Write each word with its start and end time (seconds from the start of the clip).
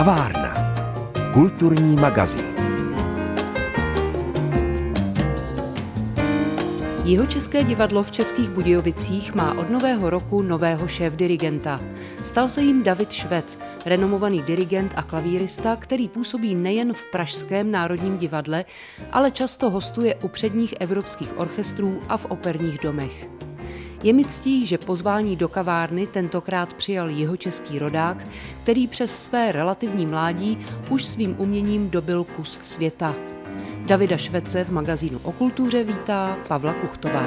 Kavárna. 0.00 0.54
Kulturní 1.32 1.96
magazín. 1.96 2.54
Jihočeské 7.04 7.64
divadlo 7.64 8.02
v 8.02 8.10
Českých 8.10 8.50
Budějovicích 8.50 9.34
má 9.34 9.58
od 9.58 9.70
nového 9.70 10.10
roku 10.10 10.42
nového 10.42 10.88
šéf-dirigenta. 10.88 11.80
Stal 12.22 12.48
se 12.48 12.62
jim 12.62 12.82
David 12.82 13.12
Švec, 13.12 13.58
renomovaný 13.86 14.42
dirigent 14.42 14.92
a 14.96 15.02
klavírista, 15.02 15.76
který 15.76 16.08
působí 16.08 16.54
nejen 16.54 16.92
v 16.92 17.04
Pražském 17.04 17.70
národním 17.70 18.18
divadle, 18.18 18.64
ale 19.12 19.30
často 19.30 19.70
hostuje 19.70 20.14
u 20.14 20.28
předních 20.28 20.74
evropských 20.80 21.38
orchestrů 21.38 22.02
a 22.08 22.16
v 22.16 22.24
operních 22.24 22.78
domech. 22.78 23.28
Je 24.02 24.12
mi 24.12 24.24
ctí, 24.24 24.66
že 24.66 24.78
pozvání 24.78 25.36
do 25.36 25.48
kavárny 25.48 26.06
tentokrát 26.06 26.74
přijal 26.74 27.10
jeho 27.10 27.36
český 27.36 27.78
rodák, 27.78 28.26
který 28.62 28.86
přes 28.88 29.22
své 29.22 29.52
relativní 29.52 30.06
mládí 30.06 30.58
už 30.90 31.04
svým 31.04 31.34
uměním 31.38 31.90
dobil 31.90 32.24
kus 32.24 32.58
světa. 32.62 33.16
Davida 33.86 34.16
Švece 34.16 34.64
v 34.64 34.70
magazínu 34.70 35.20
o 35.22 35.32
kultuře 35.32 35.84
vítá 35.84 36.38
Pavla 36.48 36.74
Kuchtová. 36.74 37.26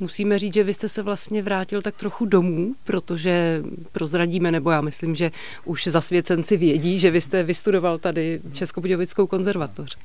Musíme 0.00 0.38
říct, 0.38 0.54
že 0.54 0.64
vy 0.64 0.74
jste 0.74 0.88
se 0.88 1.02
vlastně 1.02 1.42
vrátil 1.42 1.82
tak 1.82 1.96
trochu 1.96 2.26
domů, 2.26 2.74
protože 2.84 3.62
prozradíme, 3.92 4.50
nebo 4.50 4.70
já 4.70 4.80
myslím, 4.80 5.14
že 5.14 5.30
už 5.64 5.86
zasvěcenci 5.86 6.56
vědí, 6.56 6.98
že 6.98 7.10
vy 7.10 7.20
jste 7.20 7.42
vystudoval 7.42 7.98
tady 7.98 8.40
Českobudějovickou 8.52 9.26
konzervatoř. 9.26 9.96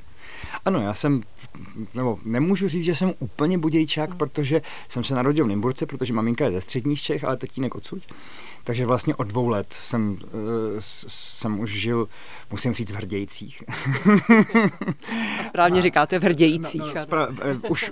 Ano, 0.66 0.82
já 0.82 0.94
jsem, 0.94 1.22
nebo 1.94 2.20
nemůžu 2.26 2.68
říct, 2.68 2.84
že 2.84 2.96
jsem 2.96 3.14
úplně 3.20 3.58
budějčák, 3.58 4.10
mm. 4.10 4.18
protože 4.18 4.62
jsem 4.90 5.04
se 5.04 5.16
narodil 5.16 5.46
v 5.46 5.48
Nymburce, 5.48 5.86
protože 5.86 6.14
maminka 6.14 6.46
je 6.46 6.52
ze 6.52 6.62
středních 6.62 7.02
Čech, 7.02 7.24
ale 7.24 7.38
tatínek 7.38 7.76
odsud. 7.76 8.04
Takže 8.66 8.86
vlastně 8.86 9.16
od 9.16 9.28
dvou 9.28 9.48
let 9.48 9.74
jsem, 9.74 10.12
uh, 10.12 10.20
jsem 11.08 11.60
už 11.60 11.72
žil, 11.72 12.08
musím 12.52 12.74
říct, 12.74 12.92
v 12.92 12.96
Hrdějcích. 12.96 13.64
A 15.40 15.44
správně 15.44 15.80
a, 15.80 15.82
říkáte 15.82 16.20
v 16.20 16.24
Hrdějcích. 16.24 16.82
No, 16.82 16.94
no, 16.96 17.02
spra- 17.02 17.56
uh, 17.56 17.72
už 17.72 17.92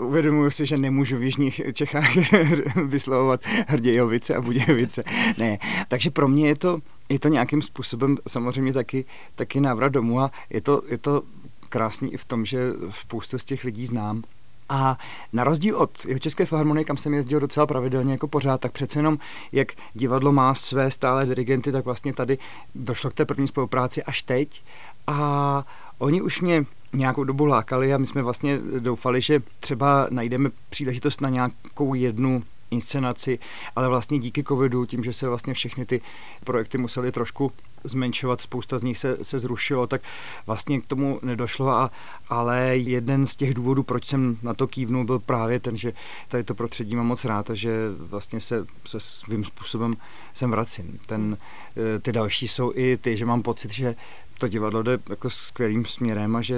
uh, 0.00 0.06
uvědomuji 0.06 0.50
si, 0.50 0.66
že 0.66 0.76
nemůžu 0.76 1.16
v 1.16 1.22
Jižních 1.22 1.60
Čechách 1.72 2.16
vyslovovat 2.84 3.40
Hrdějovice 3.66 4.34
a 4.34 4.40
Budějovice. 4.40 5.04
Ne, 5.38 5.58
takže 5.88 6.10
pro 6.10 6.28
mě 6.28 6.48
je 6.48 6.56
to, 6.56 6.78
je 7.08 7.18
to 7.18 7.28
nějakým 7.28 7.62
způsobem 7.62 8.16
samozřejmě 8.28 8.72
taky, 8.72 9.04
taky 9.34 9.60
návrat 9.60 9.88
domů 9.88 10.20
a 10.20 10.30
je 10.50 10.60
to, 10.60 10.82
je 10.88 10.98
to 10.98 11.22
krásný 11.68 12.14
i 12.14 12.16
v 12.16 12.24
tom, 12.24 12.44
že 12.44 12.58
spoustu 13.00 13.38
z 13.38 13.44
těch 13.44 13.64
lidí 13.64 13.86
znám. 13.86 14.22
A 14.68 14.98
na 15.32 15.44
rozdíl 15.44 15.76
od 15.76 16.04
jeho 16.04 16.18
České 16.18 16.46
filharmonie, 16.46 16.84
kam 16.84 16.96
jsem 16.96 17.14
jezdil 17.14 17.40
docela 17.40 17.66
pravidelně 17.66 18.12
jako 18.12 18.28
pořád, 18.28 18.60
tak 18.60 18.72
přece 18.72 18.98
jenom, 18.98 19.18
jak 19.52 19.68
divadlo 19.94 20.32
má 20.32 20.54
své 20.54 20.90
stále 20.90 21.26
dirigenty, 21.26 21.72
tak 21.72 21.84
vlastně 21.84 22.12
tady 22.12 22.38
došlo 22.74 23.10
k 23.10 23.14
té 23.14 23.24
první 23.24 23.48
spolupráci 23.48 24.02
až 24.02 24.22
teď. 24.22 24.62
A 25.06 25.64
oni 25.98 26.22
už 26.22 26.40
mě 26.40 26.64
nějakou 26.92 27.24
dobu 27.24 27.44
lákali 27.44 27.94
a 27.94 27.98
my 27.98 28.06
jsme 28.06 28.22
vlastně 28.22 28.58
doufali, 28.78 29.20
že 29.20 29.42
třeba 29.60 30.06
najdeme 30.10 30.50
příležitost 30.70 31.20
na 31.20 31.28
nějakou 31.28 31.94
jednu 31.94 32.42
inscenaci, 32.70 33.38
ale 33.76 33.88
vlastně 33.88 34.18
díky 34.18 34.44
covidu, 34.44 34.86
tím, 34.86 35.04
že 35.04 35.12
se 35.12 35.28
vlastně 35.28 35.54
všechny 35.54 35.86
ty 35.86 36.00
projekty 36.44 36.78
musely 36.78 37.12
trošku 37.12 37.52
zmenšovat, 37.84 38.40
spousta 38.40 38.78
z 38.78 38.82
nich 38.82 38.98
se, 38.98 39.24
se 39.24 39.38
zrušilo, 39.38 39.86
tak 39.86 40.02
vlastně 40.46 40.80
k 40.80 40.86
tomu 40.86 41.20
nedošlo, 41.22 41.68
a, 41.68 41.90
ale 42.28 42.76
jeden 42.76 43.26
z 43.26 43.36
těch 43.36 43.54
důvodů, 43.54 43.82
proč 43.82 44.06
jsem 44.06 44.38
na 44.42 44.54
to 44.54 44.66
kývnul, 44.66 45.04
byl 45.04 45.18
právě 45.18 45.60
ten, 45.60 45.76
že 45.76 45.92
tady 46.28 46.44
to 46.44 46.54
prostředí 46.54 46.96
mám 46.96 47.06
moc 47.06 47.24
rád 47.24 47.50
a 47.50 47.54
že 47.54 47.70
vlastně 47.98 48.40
se, 48.40 48.66
se 48.86 49.00
svým 49.00 49.44
způsobem 49.44 49.94
sem 50.34 50.50
vracím. 50.50 50.98
Ten, 51.06 51.38
eh, 51.76 51.98
ty 51.98 52.12
další 52.12 52.48
jsou 52.48 52.72
i 52.74 52.96
ty, 52.96 53.16
že 53.16 53.26
mám 53.26 53.42
pocit, 53.42 53.72
že 53.72 53.94
to 54.38 54.48
divadlo 54.48 54.82
jde 54.82 54.98
jako 55.10 55.30
skvělým 55.30 55.84
směrem 55.84 56.36
a 56.36 56.42
že 56.42 56.56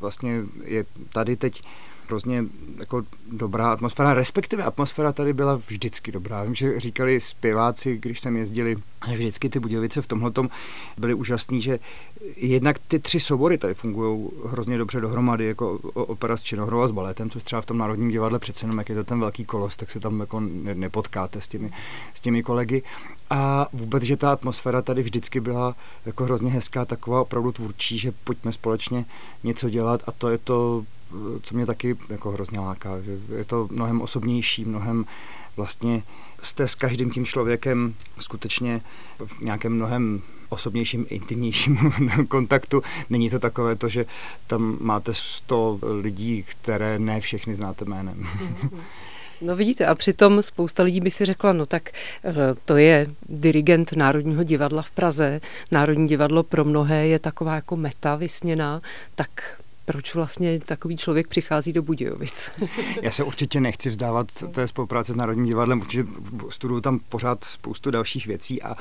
vlastně 0.00 0.42
je 0.64 0.84
tady 1.12 1.36
teď 1.36 1.62
hrozně 2.08 2.44
jako 2.78 3.02
dobrá 3.32 3.72
atmosféra, 3.72 4.14
respektive 4.14 4.64
atmosféra 4.64 5.12
tady 5.12 5.32
byla 5.32 5.54
vždycky 5.54 6.12
dobrá. 6.12 6.44
Vím, 6.44 6.54
že 6.54 6.80
říkali 6.80 7.20
zpěváci, 7.20 7.98
když 8.02 8.20
jsem 8.20 8.36
jezdili, 8.36 8.76
že 9.08 9.16
vždycky 9.16 9.48
ty 9.48 9.60
Budějovice 9.60 10.02
v 10.02 10.06
tomhle 10.06 10.32
byly 10.98 11.14
úžasný, 11.14 11.62
že 11.62 11.78
jednak 12.36 12.78
ty 12.78 12.98
tři 12.98 13.20
sobory 13.20 13.58
tady 13.58 13.74
fungují 13.74 14.30
hrozně 14.46 14.78
dobře 14.78 15.00
dohromady, 15.00 15.46
jako 15.46 15.78
opera 15.94 16.36
s 16.36 16.42
činohrou 16.42 16.80
a 16.80 16.88
s 16.88 16.92
baletem, 16.92 17.30
což 17.30 17.42
třeba 17.42 17.62
v 17.62 17.66
tom 17.66 17.78
Národním 17.78 18.10
divadle 18.10 18.38
přece 18.38 18.64
jenom, 18.64 18.78
jak 18.78 18.88
je 18.88 18.94
to 18.94 19.04
ten 19.04 19.20
velký 19.20 19.44
kolos, 19.44 19.76
tak 19.76 19.90
se 19.90 20.00
tam 20.00 20.20
jako 20.20 20.40
nepotkáte 20.74 21.40
s 21.40 21.48
těmi, 21.48 21.70
s 22.14 22.20
těmi 22.20 22.42
kolegy. 22.42 22.82
A 23.30 23.68
vůbec, 23.72 24.02
že 24.02 24.16
ta 24.16 24.32
atmosféra 24.32 24.82
tady 24.82 25.02
vždycky 25.02 25.40
byla 25.40 25.74
jako 26.06 26.24
hrozně 26.24 26.50
hezká, 26.50 26.84
taková 26.84 27.20
opravdu 27.20 27.52
tvůrčí, 27.52 27.98
že 27.98 28.12
pojďme 28.24 28.52
společně 28.52 29.04
něco 29.44 29.70
dělat 29.70 30.02
a 30.06 30.12
to 30.12 30.28
je 30.28 30.38
to 30.38 30.84
co 31.42 31.54
mě 31.54 31.66
taky 31.66 31.96
jako 32.08 32.30
hrozně 32.30 32.60
láká. 32.60 32.90
Je 33.36 33.44
to 33.44 33.68
mnohem 33.70 34.00
osobnější, 34.00 34.64
mnohem 34.64 35.04
vlastně 35.56 36.02
jste 36.42 36.68
s 36.68 36.74
každým 36.74 37.10
tím 37.10 37.24
člověkem 37.24 37.94
skutečně 38.18 38.80
v 39.26 39.40
nějakém 39.40 39.72
mnohem 39.72 40.22
osobnějším, 40.48 41.06
intimnějším 41.08 41.78
kontaktu. 42.28 42.82
Není 43.10 43.30
to 43.30 43.38
takové 43.38 43.76
to, 43.76 43.88
že 43.88 44.06
tam 44.46 44.76
máte 44.80 45.14
100 45.14 45.78
lidí, 46.00 46.44
které 46.48 46.98
ne 46.98 47.20
všechny 47.20 47.54
znáte 47.54 47.84
jménem. 47.84 48.26
No 49.40 49.56
vidíte, 49.56 49.86
a 49.86 49.94
přitom 49.94 50.42
spousta 50.42 50.82
lidí 50.82 51.00
by 51.00 51.10
si 51.10 51.24
řekla, 51.24 51.52
no 51.52 51.66
tak 51.66 51.90
eh, 52.24 52.34
to 52.64 52.76
je 52.76 53.06
dirigent 53.28 53.92
Národního 53.96 54.42
divadla 54.42 54.82
v 54.82 54.90
Praze. 54.90 55.40
Národní 55.70 56.08
divadlo 56.08 56.42
pro 56.42 56.64
mnohé 56.64 57.06
je 57.06 57.18
taková 57.18 57.54
jako 57.54 57.76
meta 57.76 58.16
vysněná, 58.16 58.82
tak 59.14 59.30
proč 59.88 60.14
vlastně 60.14 60.60
takový 60.60 60.96
člověk 60.96 61.28
přichází 61.28 61.72
do 61.72 61.82
Budějovic. 61.82 62.50
Já 63.02 63.10
se 63.10 63.24
určitě 63.24 63.60
nechci 63.60 63.90
vzdávat 63.90 64.26
té 64.52 64.68
spolupráce 64.68 65.12
s 65.12 65.16
Národním 65.16 65.46
divadlem, 65.46 65.80
protože 65.80 66.06
studuju 66.50 66.80
tam 66.80 67.00
pořád 67.08 67.44
spoustu 67.44 67.90
dalších 67.90 68.26
věcí 68.26 68.62
a 68.62 68.76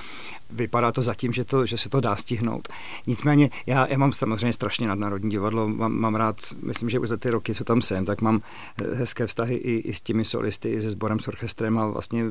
vypadá 0.50 0.92
to 0.92 1.02
zatím, 1.02 1.34
že, 1.34 1.46
to, 1.46 1.66
že 1.66 1.78
se 1.78 1.90
to 1.90 2.02
dá 2.02 2.16
stihnout. 2.16 2.68
Nicméně 3.08 3.50
já, 3.66 3.88
já 3.88 3.98
mám 3.98 4.14
samozřejmě 4.14 4.54
strašně 4.54 4.88
nad 4.88 5.00
Národní 5.00 5.30
divadlo, 5.30 5.68
mám, 5.68 5.94
mám 5.94 6.16
rád, 6.16 6.36
myslím, 6.64 6.90
že 6.90 7.00
už 7.00 7.10
za 7.10 7.18
ty 7.18 7.30
roky, 7.30 7.56
co 7.56 7.64
tam 7.64 7.82
jsem, 7.82 8.06
tak 8.06 8.22
mám 8.22 8.42
hezké 8.94 9.28
vztahy 9.28 9.56
i, 9.56 9.76
i 9.76 9.94
s 9.94 10.02
těmi 10.02 10.26
solisty, 10.26 10.70
i 10.70 10.82
se 10.82 10.92
sborem, 10.92 11.20
s 11.20 11.28
orchestrem 11.28 11.78
a 11.80 11.88
vlastně 11.88 12.24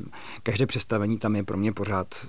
každé 0.42 0.66
představení 0.66 1.18
tam 1.18 1.36
je 1.36 1.42
pro 1.42 1.56
mě 1.56 1.72
pořád, 1.72 2.26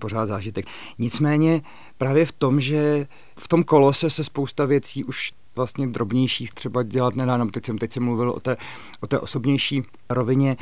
pořád 0.00 0.26
zážitek. 0.26 0.66
Nicméně 0.98 1.62
právě 1.98 2.26
v 2.26 2.32
tom, 2.32 2.60
že 2.60 3.06
v 3.38 3.48
tom 3.48 3.64
kolose 3.64 4.10
se 4.10 4.24
spousta 4.24 4.64
věcí 4.64 5.04
už 5.04 5.32
vlastně 5.58 5.86
drobnějších 5.86 6.54
třeba 6.54 6.82
dělat 6.82 7.16
nedá. 7.16 7.36
No, 7.36 7.50
teď 7.50 7.66
jsem, 7.66 7.78
teď 7.78 7.92
jsem 7.92 8.04
mluvil 8.04 8.30
o 8.30 8.40
té, 8.40 8.56
o 9.00 9.06
té 9.06 9.18
osobnější 9.18 9.82
rovině. 10.10 10.56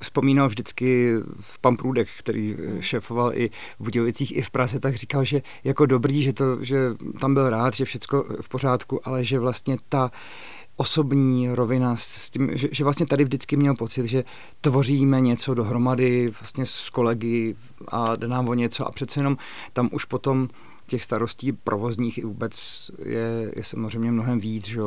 Vzpomínal 0.00 0.48
vždycky 0.48 1.14
v 1.40 1.58
Pamprůdek, 1.58 2.08
který 2.18 2.56
šéfoval 2.80 3.32
i 3.34 3.50
v 3.78 3.84
Budějovicích, 3.84 4.36
i 4.36 4.42
v 4.42 4.50
Praze, 4.50 4.80
tak 4.80 4.94
říkal, 4.94 5.24
že 5.24 5.42
jako 5.64 5.86
dobrý, 5.86 6.22
že, 6.22 6.32
to, 6.32 6.64
že 6.64 6.78
tam 7.20 7.34
byl 7.34 7.50
rád, 7.50 7.74
že 7.74 7.84
všechno 7.84 8.24
v 8.40 8.48
pořádku, 8.48 9.08
ale 9.08 9.24
že 9.24 9.38
vlastně 9.38 9.76
ta 9.88 10.10
osobní 10.80 11.48
rovina 11.50 11.96
s 11.96 12.30
tím, 12.30 12.50
že, 12.52 12.68
že 12.72 12.84
vlastně 12.84 13.06
tady 13.06 13.24
vždycky 13.24 13.56
měl 13.56 13.74
pocit, 13.74 14.06
že 14.06 14.24
tvoříme 14.60 15.20
něco 15.20 15.54
dohromady 15.54 16.28
vlastně 16.40 16.66
s 16.66 16.90
kolegy 16.90 17.54
a 17.88 18.16
jde 18.16 18.28
nám 18.28 18.48
o 18.48 18.54
něco 18.54 18.86
a 18.86 18.92
přece 18.92 19.20
jenom 19.20 19.36
tam 19.72 19.88
už 19.92 20.04
potom 20.04 20.48
těch 20.90 21.04
starostí 21.04 21.52
provozních 21.52 22.18
i 22.18 22.24
vůbec 22.24 22.90
je, 23.04 23.52
je 23.56 23.64
samozřejmě 23.64 24.10
mnohem 24.10 24.40
víc. 24.40 24.68
Že? 24.68 24.80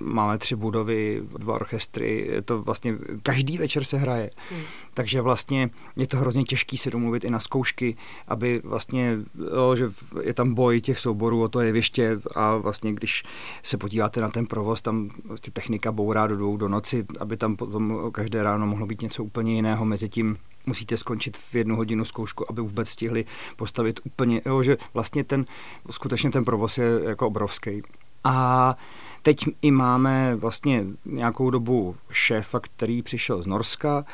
Máme 0.00 0.38
tři 0.38 0.56
budovy, 0.56 1.22
dva 1.38 1.54
orchestry, 1.54 2.28
je 2.30 2.42
to 2.42 2.62
vlastně 2.62 2.94
každý 3.22 3.58
večer 3.58 3.84
se 3.84 3.98
hraje. 3.98 4.30
Hmm. 4.50 4.60
Takže 4.94 5.20
vlastně 5.20 5.70
je 5.96 6.06
to 6.06 6.16
hrozně 6.16 6.44
těžký 6.44 6.76
se 6.76 6.90
domluvit 6.90 7.24
i 7.24 7.30
na 7.30 7.40
zkoušky, 7.40 7.96
aby 8.28 8.60
vlastně, 8.64 9.18
jo, 9.56 9.76
že 9.76 9.90
je 10.22 10.34
tam 10.34 10.54
boj 10.54 10.80
těch 10.80 10.98
souborů 10.98 11.42
o 11.42 11.48
to 11.48 11.60
jeviště 11.60 12.18
a 12.34 12.56
vlastně 12.56 12.92
když 12.92 13.22
se 13.62 13.76
podíváte 13.76 14.20
na 14.20 14.28
ten 14.28 14.46
provoz, 14.46 14.82
tam 14.82 15.10
vlastně 15.24 15.52
technika 15.52 15.92
bourá 15.92 16.26
do 16.26 16.36
dvou 16.36 16.56
do 16.56 16.68
noci, 16.68 17.04
aby 17.20 17.36
tam 17.36 17.56
potom 17.56 18.10
každé 18.12 18.42
ráno 18.42 18.66
mohlo 18.66 18.86
být 18.86 19.02
něco 19.02 19.24
úplně 19.24 19.54
jiného 19.54 19.84
mezi 19.84 20.08
tím 20.08 20.38
musíte 20.66 20.96
skončit 20.96 21.36
v 21.36 21.54
jednu 21.54 21.76
hodinu 21.76 22.04
zkoušku, 22.04 22.50
aby 22.50 22.60
vůbec 22.60 22.88
stihli 22.88 23.24
postavit 23.56 24.00
úplně, 24.04 24.42
jo, 24.46 24.62
že 24.62 24.76
vlastně 24.94 25.24
ten, 25.24 25.44
skutečně 25.90 26.30
ten 26.30 26.44
provoz 26.44 26.78
je 26.78 27.00
jako 27.02 27.26
obrovský. 27.26 27.82
A 28.24 28.76
teď 29.22 29.44
i 29.62 29.70
máme 29.70 30.36
vlastně 30.36 30.84
nějakou 31.04 31.50
dobu 31.50 31.96
šéfa, 32.10 32.60
který 32.60 33.02
přišel 33.02 33.42
z 33.42 33.46
Norska, 33.46 34.04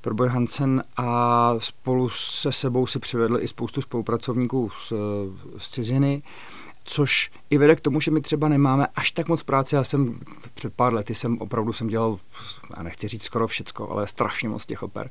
Proboj 0.00 0.28
Hansen 0.28 0.84
a 0.96 1.54
spolu 1.58 2.08
se 2.08 2.52
sebou 2.52 2.86
si 2.86 2.98
přivedl 2.98 3.38
i 3.40 3.48
spoustu 3.48 3.80
spolupracovníků 3.80 4.70
z, 4.70 4.92
z 5.58 5.68
ciziny 5.68 6.22
což 6.90 7.30
i 7.50 7.58
vede 7.58 7.76
k 7.76 7.80
tomu, 7.80 8.00
že 8.00 8.10
my 8.10 8.20
třeba 8.20 8.48
nemáme 8.48 8.86
až 8.94 9.10
tak 9.10 9.28
moc 9.28 9.42
práce. 9.42 9.76
Já 9.76 9.84
jsem 9.84 10.18
před 10.54 10.74
pár 10.74 10.94
lety 10.94 11.14
jsem 11.14 11.38
opravdu 11.38 11.72
jsem 11.72 11.88
dělal, 11.88 12.18
já 12.76 12.82
nechci 12.82 13.08
říct 13.08 13.22
skoro 13.22 13.46
všecko, 13.46 13.90
ale 13.90 14.06
strašně 14.06 14.48
moc 14.48 14.66
těch 14.66 14.82
oper. 14.82 15.10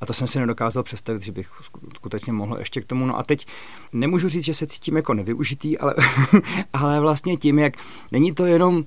A 0.00 0.06
to 0.06 0.12
jsem 0.12 0.26
si 0.26 0.38
nedokázal 0.38 0.82
představit, 0.82 1.22
že 1.22 1.32
bych 1.32 1.50
skutečně 1.96 2.32
mohl 2.32 2.58
ještě 2.58 2.80
k 2.80 2.84
tomu. 2.84 3.06
No 3.06 3.18
a 3.18 3.22
teď 3.22 3.46
nemůžu 3.92 4.28
říct, 4.28 4.44
že 4.44 4.54
se 4.54 4.66
cítím 4.66 4.96
jako 4.96 5.14
nevyužitý, 5.14 5.78
ale, 5.78 5.94
ale 6.72 7.00
vlastně 7.00 7.36
tím, 7.36 7.58
jak 7.58 7.74
není 8.12 8.32
to 8.32 8.46
jenom 8.46 8.84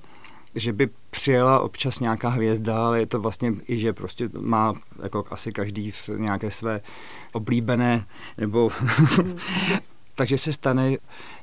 že 0.54 0.72
by 0.72 0.88
přijela 1.10 1.60
občas 1.60 2.00
nějaká 2.00 2.28
hvězda, 2.28 2.86
ale 2.86 3.00
je 3.00 3.06
to 3.06 3.20
vlastně 3.20 3.52
i, 3.68 3.78
že 3.78 3.92
prostě 3.92 4.28
má 4.40 4.74
jako 5.02 5.24
asi 5.30 5.52
každý 5.52 5.90
v 5.90 6.08
nějaké 6.08 6.50
své 6.50 6.80
oblíbené 7.32 8.06
nebo 8.38 8.70
takže 10.14 10.38
se 10.38 10.52
stane, 10.52 10.96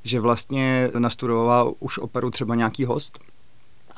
že 0.04 0.20
vlastně 0.20 0.92
nastudoval 0.98 1.74
už 1.80 1.98
operu 1.98 2.32
třeba 2.32 2.56
nějaký 2.56 2.86
host 2.86 3.20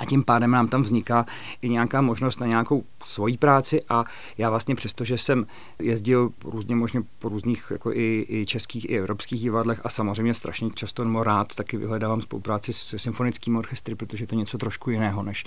a 0.02 0.06
tím 0.06 0.24
pádem 0.24 0.52
nám 0.52 0.68
tam 0.68 0.82
vzniká 0.82 1.26
i 1.62 1.70
nějaká 1.70 2.02
možnost 2.02 2.40
na 2.40 2.48
nějakou 2.48 2.84
svoji 3.06 3.38
práci 3.38 3.82
a 3.90 4.06
já 4.38 4.50
vlastně 4.50 4.76
přesto, 4.76 5.06
že 5.06 5.18
jsem 5.18 5.48
jezdil 5.80 6.32
různě 6.44 6.76
možně 6.76 7.04
po 7.20 7.30
různých 7.30 7.68
jako 7.72 7.92
i, 7.94 8.26
i 8.30 8.46
českých, 8.46 8.90
i 8.90 8.98
evropských 8.98 9.42
divadlech 9.42 9.82
a 9.84 9.90
samozřejmě 9.90 10.34
strašně 10.34 10.70
často 10.76 11.04
nebo 11.04 11.24
rád 11.24 11.56
taky 11.56 11.78
vyhledávám 11.78 12.22
spolupráci 12.22 12.74
s 12.74 12.98
symfonickým 12.98 13.56
orchestry, 13.56 13.96
protože 13.96 14.28
to 14.28 14.36
je 14.36 14.40
něco 14.40 14.58
trošku 14.58 14.90
jiného 14.90 15.24
než 15.24 15.46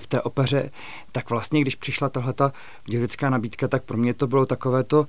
v 0.00 0.06
té 0.06 0.22
opeře, 0.22 0.70
tak 1.12 1.30
vlastně, 1.30 1.60
když 1.60 1.74
přišla 1.74 2.08
tahle 2.08 2.32
ta 2.32 2.52
děvická 2.86 3.30
nabídka, 3.30 3.68
tak 3.68 3.82
pro 3.82 3.96
mě 3.96 4.14
to 4.14 4.26
bylo 4.26 4.46
takové 4.46 4.84
to 4.84 5.06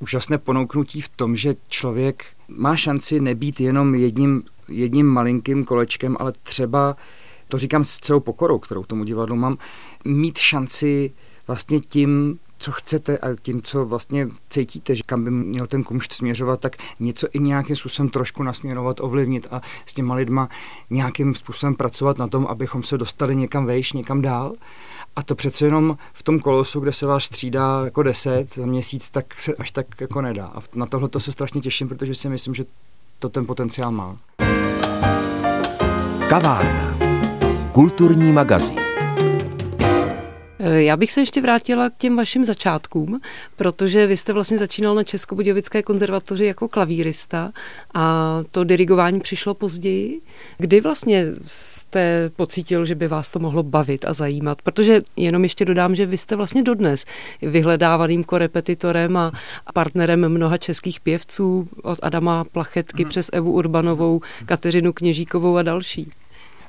úžasné 0.00 0.38
ponouknutí 0.38 1.00
v 1.00 1.08
tom, 1.08 1.36
že 1.36 1.54
člověk 1.68 2.24
má 2.48 2.76
šanci 2.76 3.20
nebýt 3.20 3.60
jenom 3.60 3.94
jedním, 3.94 4.42
jedním 4.68 5.06
malinkým 5.06 5.64
kolečkem, 5.64 6.16
ale 6.20 6.32
třeba, 6.42 6.96
to 7.48 7.58
říkám 7.58 7.84
s 7.84 7.98
celou 7.98 8.20
pokorou, 8.20 8.58
kterou 8.58 8.84
tomu 8.84 9.04
divadlu 9.04 9.36
mám, 9.36 9.58
mít 10.04 10.38
šanci 10.38 11.12
vlastně 11.46 11.80
tím, 11.80 12.38
co 12.58 12.72
chcete 12.72 13.18
a 13.18 13.34
tím, 13.34 13.62
co 13.62 13.84
vlastně 13.84 14.28
cítíte, 14.48 14.96
že 14.96 15.02
kam 15.06 15.24
by 15.24 15.30
měl 15.30 15.66
ten 15.66 15.84
kumšt 15.84 16.12
směřovat, 16.12 16.60
tak 16.60 16.76
něco 17.00 17.26
i 17.32 17.38
nějakým 17.38 17.76
způsobem 17.76 18.08
trošku 18.08 18.42
nasměrovat, 18.42 19.00
ovlivnit 19.00 19.46
a 19.50 19.60
s 19.86 19.94
těma 19.94 20.14
lidma 20.14 20.48
nějakým 20.90 21.34
způsobem 21.34 21.74
pracovat 21.74 22.18
na 22.18 22.28
tom, 22.28 22.46
abychom 22.46 22.82
se 22.82 22.98
dostali 22.98 23.36
někam 23.36 23.66
vejš, 23.66 23.92
někam 23.92 24.22
dál. 24.22 24.52
A 25.16 25.22
to 25.22 25.34
přece 25.34 25.64
jenom 25.64 25.96
v 26.12 26.22
tom 26.22 26.40
kolosu, 26.40 26.80
kde 26.80 26.92
se 26.92 27.06
vás 27.06 27.24
střídá 27.24 27.84
jako 27.84 28.02
deset 28.02 28.54
za 28.54 28.66
měsíc, 28.66 29.10
tak 29.10 29.40
se 29.40 29.54
až 29.54 29.70
tak 29.70 29.86
jako 30.00 30.20
nedá. 30.20 30.46
A 30.46 30.60
na 30.74 30.86
tohle 30.86 31.08
to 31.08 31.20
se 31.20 31.32
strašně 31.32 31.60
těším, 31.60 31.88
protože 31.88 32.14
si 32.14 32.28
myslím, 32.28 32.54
že 32.54 32.64
to 33.18 33.28
ten 33.28 33.46
potenciál 33.46 33.92
má. 33.92 34.16
Kavárna. 36.28 36.98
Kulturní 37.72 38.32
magazín. 38.32 38.85
Eh, 40.58 40.82
já 40.82 40.96
bych 40.96 41.12
se 41.12 41.20
ještě 41.20 41.42
vrátila 41.42 41.90
k 41.90 41.96
těm 41.96 42.16
vašim 42.16 42.44
začátkům, 42.44 43.20
protože 43.56 44.06
vy 44.06 44.16
jste 44.16 44.32
vlastně 44.32 44.58
začínal 44.58 44.94
na 44.94 45.04
Českobudějovické 45.04 45.82
konzervatoři 45.82 46.44
jako 46.44 46.68
klavírista 46.68 47.52
a 47.94 48.38
to 48.50 48.64
dirigování 48.64 49.20
přišlo 49.20 49.54
později. 49.54 50.20
Kdy 50.58 50.80
vlastně 50.80 51.24
jste 51.42 52.30
pocítil, 52.36 52.84
že 52.84 52.94
by 52.94 53.08
vás 53.08 53.30
to 53.30 53.38
mohlo 53.38 53.62
bavit 53.62 54.04
a 54.04 54.12
zajímat? 54.12 54.62
Protože 54.62 55.02
jenom 55.16 55.42
ještě 55.42 55.64
dodám, 55.64 55.94
že 55.94 56.06
vy 56.06 56.18
jste 56.18 56.36
vlastně 56.36 56.62
dodnes 56.62 57.04
vyhledávaným 57.42 58.24
korepetitorem 58.24 59.16
a 59.16 59.32
partnerem 59.74 60.28
mnoha 60.28 60.58
českých 60.58 61.00
pěvců 61.00 61.68
od 61.82 61.98
Adama 62.02 62.44
Plachetky 62.44 63.02
hmm. 63.02 63.08
přes 63.08 63.30
Evu 63.32 63.52
Urbanovou, 63.52 64.20
Kateřinu 64.46 64.92
Kněžíkovou 64.92 65.56
a 65.56 65.62
další 65.62 66.10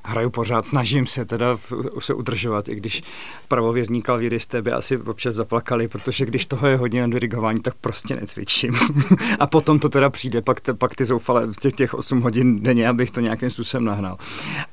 hraju 0.07 0.29
pořád, 0.29 0.67
snažím 0.67 1.07
se 1.07 1.25
teda 1.25 1.57
se 1.99 2.13
udržovat, 2.13 2.69
i 2.69 2.75
když 2.75 3.03
pravověrní 3.47 4.01
klavíristé 4.01 4.61
by 4.61 4.71
asi 4.71 4.97
občas 4.97 5.35
zaplakali, 5.35 5.87
protože 5.87 6.25
když 6.25 6.45
toho 6.45 6.67
je 6.67 6.77
hodně 6.77 7.01
na 7.01 7.07
dirigování, 7.07 7.59
tak 7.59 7.73
prostě 7.81 8.15
necvičím. 8.15 8.77
a 9.39 9.47
potom 9.47 9.79
to 9.79 9.89
teda 9.89 10.09
přijde, 10.09 10.41
pak, 10.41 10.61
te, 10.61 10.73
pak 10.73 10.95
ty 10.95 11.05
zoufale 11.05 11.47
těch, 11.61 11.73
těch 11.73 11.93
8 11.93 12.21
hodin 12.21 12.63
denně, 12.63 12.89
abych 12.89 13.11
to 13.11 13.19
nějakým 13.19 13.49
způsobem 13.49 13.85
nahnal. 13.85 14.17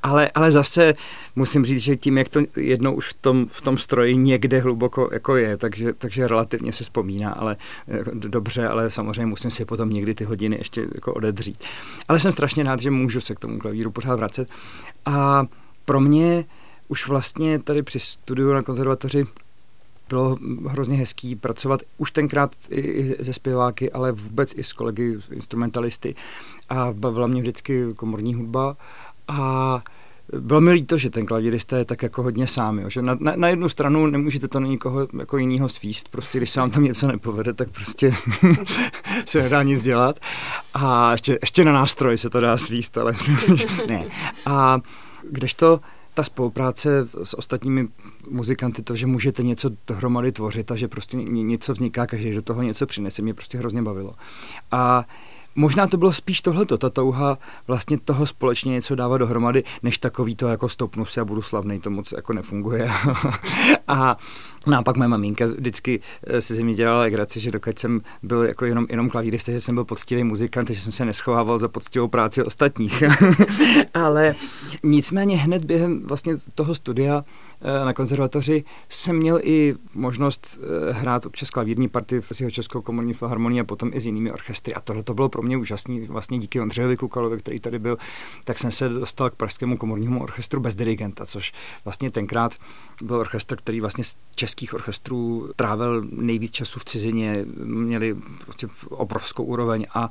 Ale, 0.03 0.31
ale 0.35 0.53
zase 0.53 0.95
musím 1.37 1.65
říct, 1.65 1.81
že 1.81 1.97
tím, 1.97 2.19
jak 2.19 2.29
to 2.29 2.41
jednou 2.57 2.95
už 2.95 3.09
v 3.09 3.15
tom, 3.15 3.47
v 3.51 3.61
tom 3.61 3.79
stroji 3.79 4.17
někde 4.17 4.59
hluboko 4.59 5.09
jako 5.13 5.37
je, 5.37 5.57
takže, 5.57 5.93
takže 5.93 6.27
relativně 6.27 6.73
se 6.73 6.85
vzpomíná, 6.85 7.33
ale 7.33 7.57
jako 7.87 8.11
dobře, 8.15 8.69
ale 8.69 8.91
samozřejmě 8.91 9.27
musím 9.27 9.51
si 9.51 9.65
potom 9.65 9.91
někdy 9.91 10.15
ty 10.15 10.25
hodiny 10.25 10.57
ještě 10.57 10.87
jako 10.95 11.15
odedřít. 11.15 11.65
Ale 12.09 12.21
jsem 12.21 12.33
strašně 12.33 12.63
rád, 12.63 12.81
že 12.81 12.91
můžu 12.91 13.21
se 13.21 13.35
k 13.35 13.41
tomu 13.41 13.59
klavíru 13.59 13.91
pořád 13.91 14.17
vracet. 14.17 14.49
A 15.07 15.47
pro 15.85 16.01
mě 16.01 16.45
už 16.89 17.09
vlastně 17.09 17.59
tady 17.59 17.83
při 17.83 18.01
studiu 18.01 18.53
na 18.53 18.63
konzervatoři 18.63 19.27
bylo 20.09 20.39
hrozně 20.67 20.97
hezký 20.97 21.37
pracovat 21.37 21.83
už 21.99 22.11
tenkrát 22.11 22.51
i 22.71 23.17
se 23.25 23.33
zpěváky, 23.33 23.93
ale 23.93 24.13
vůbec 24.13 24.55
i 24.57 24.63
s 24.63 24.73
kolegy 24.73 25.19
instrumentalisty 25.31 26.15
a 26.69 26.93
bavila 26.93 27.27
mě 27.27 27.41
vždycky 27.41 27.85
komorní 27.97 28.35
hudba 28.35 28.77
a 29.29 29.83
bylo 30.41 30.61
mi 30.61 30.71
líto, 30.71 30.99
že 30.99 31.11
ten 31.11 31.27
klavírista 31.27 31.77
je 31.77 31.85
tak 31.85 32.03
jako 32.03 32.23
hodně 32.23 32.47
sám, 32.47 32.79
jo? 32.79 32.91
že 32.91 33.03
na, 33.03 33.17
na, 33.21 33.33
na, 33.37 33.49
jednu 33.49 33.69
stranu 33.69 34.07
nemůžete 34.07 34.49
to 34.49 34.61
na 34.61 34.67
nikoho 34.67 35.09
jako 35.19 35.39
jiného 35.39 35.69
svíst, 35.69 36.09
prostě 36.09 36.39
když 36.39 36.51
se 36.51 36.61
vám 36.61 36.71
tam 36.71 36.85
něco 36.85 37.07
nepovede, 37.07 37.53
tak 37.53 37.69
prostě 37.71 38.13
se 39.25 39.43
nedá 39.43 39.63
nic 39.63 39.83
dělat 39.83 40.19
a 40.75 41.13
ještě, 41.13 41.39
ještě 41.43 41.65
na 41.65 41.73
nástroj 41.73 42.19
se 42.19 42.31
to 42.31 42.41
dá 42.41 42.57
svíst, 42.57 42.99
ale 42.99 43.13
ne. 43.89 44.05
A 44.47 44.81
kdežto 45.31 45.81
ta 46.15 46.25
spolupráce 46.25 47.09
s 47.23 47.39
ostatními 47.39 47.89
muzikanty, 48.31 48.83
to, 48.83 48.97
že 48.97 49.07
můžete 49.07 49.43
něco 49.43 49.71
dohromady 49.87 50.33
tvořit 50.33 50.71
a 50.71 50.77
že 50.77 50.89
prostě 50.89 51.17
něco 51.17 51.73
vzniká, 51.73 52.07
každý 52.07 52.33
do 52.35 52.43
toho 52.43 52.63
něco 52.63 52.87
přinese, 52.87 53.23
mě 53.23 53.35
prostě 53.35 53.59
hrozně 53.59 53.83
bavilo. 53.83 54.15
A 54.73 55.05
Možná 55.55 55.87
to 55.87 55.97
bylo 55.97 56.13
spíš 56.13 56.41
tohleto, 56.41 56.79
ta 56.79 56.91
touha 56.91 57.39
vlastně 57.67 57.99
toho 57.99 58.27
společně 58.27 58.73
něco 58.73 58.95
dávat 58.95 59.19
dohromady, 59.19 59.65
než 59.83 59.99
takový 59.99 60.37
to 60.37 60.49
jako 60.49 60.69
stopnu 60.69 61.05
si 61.05 61.21
a 61.21 61.25
budu 61.25 61.43
slavný, 61.43 61.81
to 61.81 61.91
moc 61.91 62.13
jako 62.13 62.33
nefunguje. 62.33 62.91
a 63.89 64.17
No 64.67 64.79
a 64.79 64.83
pak 64.83 64.97
moje 64.97 65.09
maminka 65.09 65.47
vždycky 65.47 66.01
eh, 66.27 66.41
se 66.41 66.63
mi 66.63 66.75
dělala 66.75 67.01
legraci, 67.01 67.41
že 67.41 67.51
dokud 67.51 67.79
jsem 67.79 68.01
byl 68.23 68.43
jako 68.43 68.65
jenom, 68.65 68.87
jenom 68.91 69.11
klavírista, 69.11 69.53
že 69.53 69.61
jsem 69.61 69.75
byl 69.75 69.85
poctivý 69.85 70.25
muzikant, 70.25 70.71
že 70.71 70.81
jsem 70.81 70.93
se 70.93 71.05
neschovával 71.05 71.59
za 71.59 71.69
poctivou 71.69 72.09
práci 72.09 72.43
ostatních. 72.43 73.03
Ale 73.95 74.35
nicméně 74.83 75.37
hned 75.37 75.65
během 75.65 76.03
vlastně 76.07 76.37
toho 76.55 76.75
studia 76.75 77.25
na 77.85 77.93
konzervatoři 77.93 78.65
jsem 78.89 79.17
měl 79.17 79.41
i 79.43 79.75
možnost 79.95 80.59
eh, 80.89 80.93
hrát 80.93 81.27
občas 81.27 81.51
klavírní 81.51 81.89
party 81.89 82.21
v 82.21 82.41
jeho 82.41 82.51
Českou 82.51 82.83
komorní 82.83 83.15
filharmonii 83.15 83.61
a 83.61 83.65
potom 83.65 83.91
i 83.95 84.01
s 84.01 84.07
jinými 84.07 84.33
orchestry. 84.33 84.75
A 84.75 84.81
tohle 84.81 85.03
to 85.03 85.15
bylo 85.15 85.29
pro 85.29 85.43
mě 85.43 85.57
úžasný. 85.57 86.01
Vlastně 86.01 86.39
díky 86.39 86.61
Ondřejovi 86.61 86.97
Kukalovi, 86.97 87.39
který 87.39 87.61
tady 87.61 87.79
byl, 87.79 87.99
tak 88.45 88.59
jsem 88.59 88.71
se 88.71 88.89
dostal 88.89 89.31
k 89.31 89.35
Pražskému 89.35 89.77
komornímu 89.77 90.23
orchestru 90.23 90.61
bez 90.61 90.75
dirigenta, 90.75 91.27
což 91.27 91.53
vlastně 91.85 92.11
tenkrát 92.11 92.55
byl 93.03 93.17
orchestr, 93.17 93.57
který 93.57 93.81
vlastně 93.81 94.05
z 94.05 94.17
českých 94.35 94.75
orchestrů 94.75 95.51
trávil 95.57 96.05
nejvíc 96.11 96.51
času 96.51 96.81
v 96.81 96.85
cizině, 96.85 97.45
měli 97.65 98.17
prostě 98.45 98.69
obrovskou 98.89 99.45
úroveň 99.45 99.87
a 99.95 100.11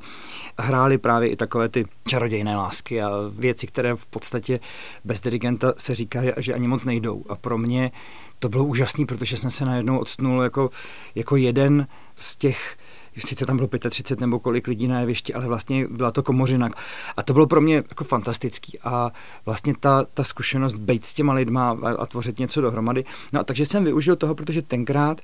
hráli 0.58 0.98
právě 0.98 1.28
i 1.28 1.36
takové 1.36 1.68
ty 1.68 1.86
čarodějné 2.06 2.56
lásky 2.56 3.02
a 3.02 3.10
věci, 3.30 3.66
které 3.66 3.94
v 3.94 4.06
podstatě 4.06 4.60
bez 5.04 5.20
dirigenta 5.20 5.74
se 5.78 5.94
říká, 5.94 6.20
že 6.36 6.54
ani 6.54 6.68
moc 6.68 6.84
nejdou. 6.84 7.24
A 7.28 7.36
pro 7.44 7.58
mě 7.58 7.92
to 8.38 8.48
bylo 8.48 8.64
úžasné, 8.64 9.06
protože 9.06 9.36
jsem 9.36 9.50
se 9.50 9.64
najednou 9.64 9.98
odstnul 9.98 10.42
jako, 10.42 10.70
jako 11.14 11.36
jeden 11.36 11.86
z 12.14 12.36
těch 12.36 12.76
sice 13.18 13.46
tam 13.46 13.56
bylo 13.56 13.68
35 13.90 14.20
nebo 14.20 14.38
kolik 14.38 14.66
lidí 14.66 14.86
na 14.88 15.00
jevišti, 15.00 15.34
ale 15.34 15.46
vlastně 15.46 15.86
byla 15.88 16.10
to 16.10 16.22
komořina. 16.22 16.70
A 17.16 17.22
to 17.22 17.32
bylo 17.32 17.46
pro 17.46 17.60
mě 17.60 17.74
jako 17.74 18.04
fantastický. 18.04 18.78
A 18.80 19.10
vlastně 19.46 19.74
ta, 19.80 20.06
ta 20.14 20.24
zkušenost 20.24 20.74
být 20.74 21.04
s 21.04 21.14
těma 21.14 21.32
lidma 21.32 21.78
a, 21.82 21.90
a 21.90 22.06
tvořit 22.06 22.38
něco 22.38 22.60
dohromady. 22.60 23.04
No 23.32 23.40
a 23.40 23.44
takže 23.44 23.66
jsem 23.66 23.84
využil 23.84 24.16
toho, 24.16 24.34
protože 24.34 24.62
tenkrát 24.62 25.20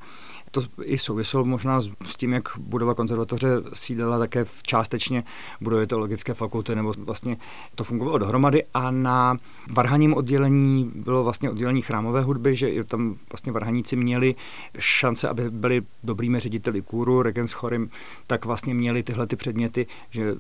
to 0.50 0.62
i 0.82 0.98
souviselo 0.98 1.44
možná 1.44 1.80
s, 1.80 2.16
tím, 2.16 2.32
jak 2.32 2.48
budova 2.58 2.94
konzervatoře 2.94 3.48
sídlela 3.72 4.18
také 4.18 4.44
v 4.44 4.62
částečně 4.62 5.24
budově 5.60 5.86
teologické 5.86 6.34
fakulty, 6.34 6.74
nebo 6.74 6.94
vlastně 6.98 7.36
to 7.74 7.84
fungovalo 7.84 8.18
dohromady. 8.18 8.64
A 8.74 8.90
na 8.90 9.38
varhaním 9.70 10.14
oddělení 10.14 10.92
bylo 10.94 11.24
vlastně 11.24 11.50
oddělení 11.50 11.82
chrámové 11.82 12.22
hudby, 12.22 12.56
že 12.56 12.84
tam 12.84 13.14
vlastně 13.32 13.52
varhaníci 13.52 13.96
měli 13.96 14.34
šance, 14.78 15.28
aby 15.28 15.50
byli 15.50 15.82
dobrými 16.04 16.40
řediteli 16.40 16.82
kůru, 16.82 17.22
regenschory 17.22 17.80
orchestrem, 17.80 17.90
tak 18.26 18.44
vlastně 18.44 18.74
měli 18.74 19.02
tyhle 19.02 19.26
ty 19.26 19.36
předměty, 19.36 19.86
že 20.10 20.22
e, 20.22 20.36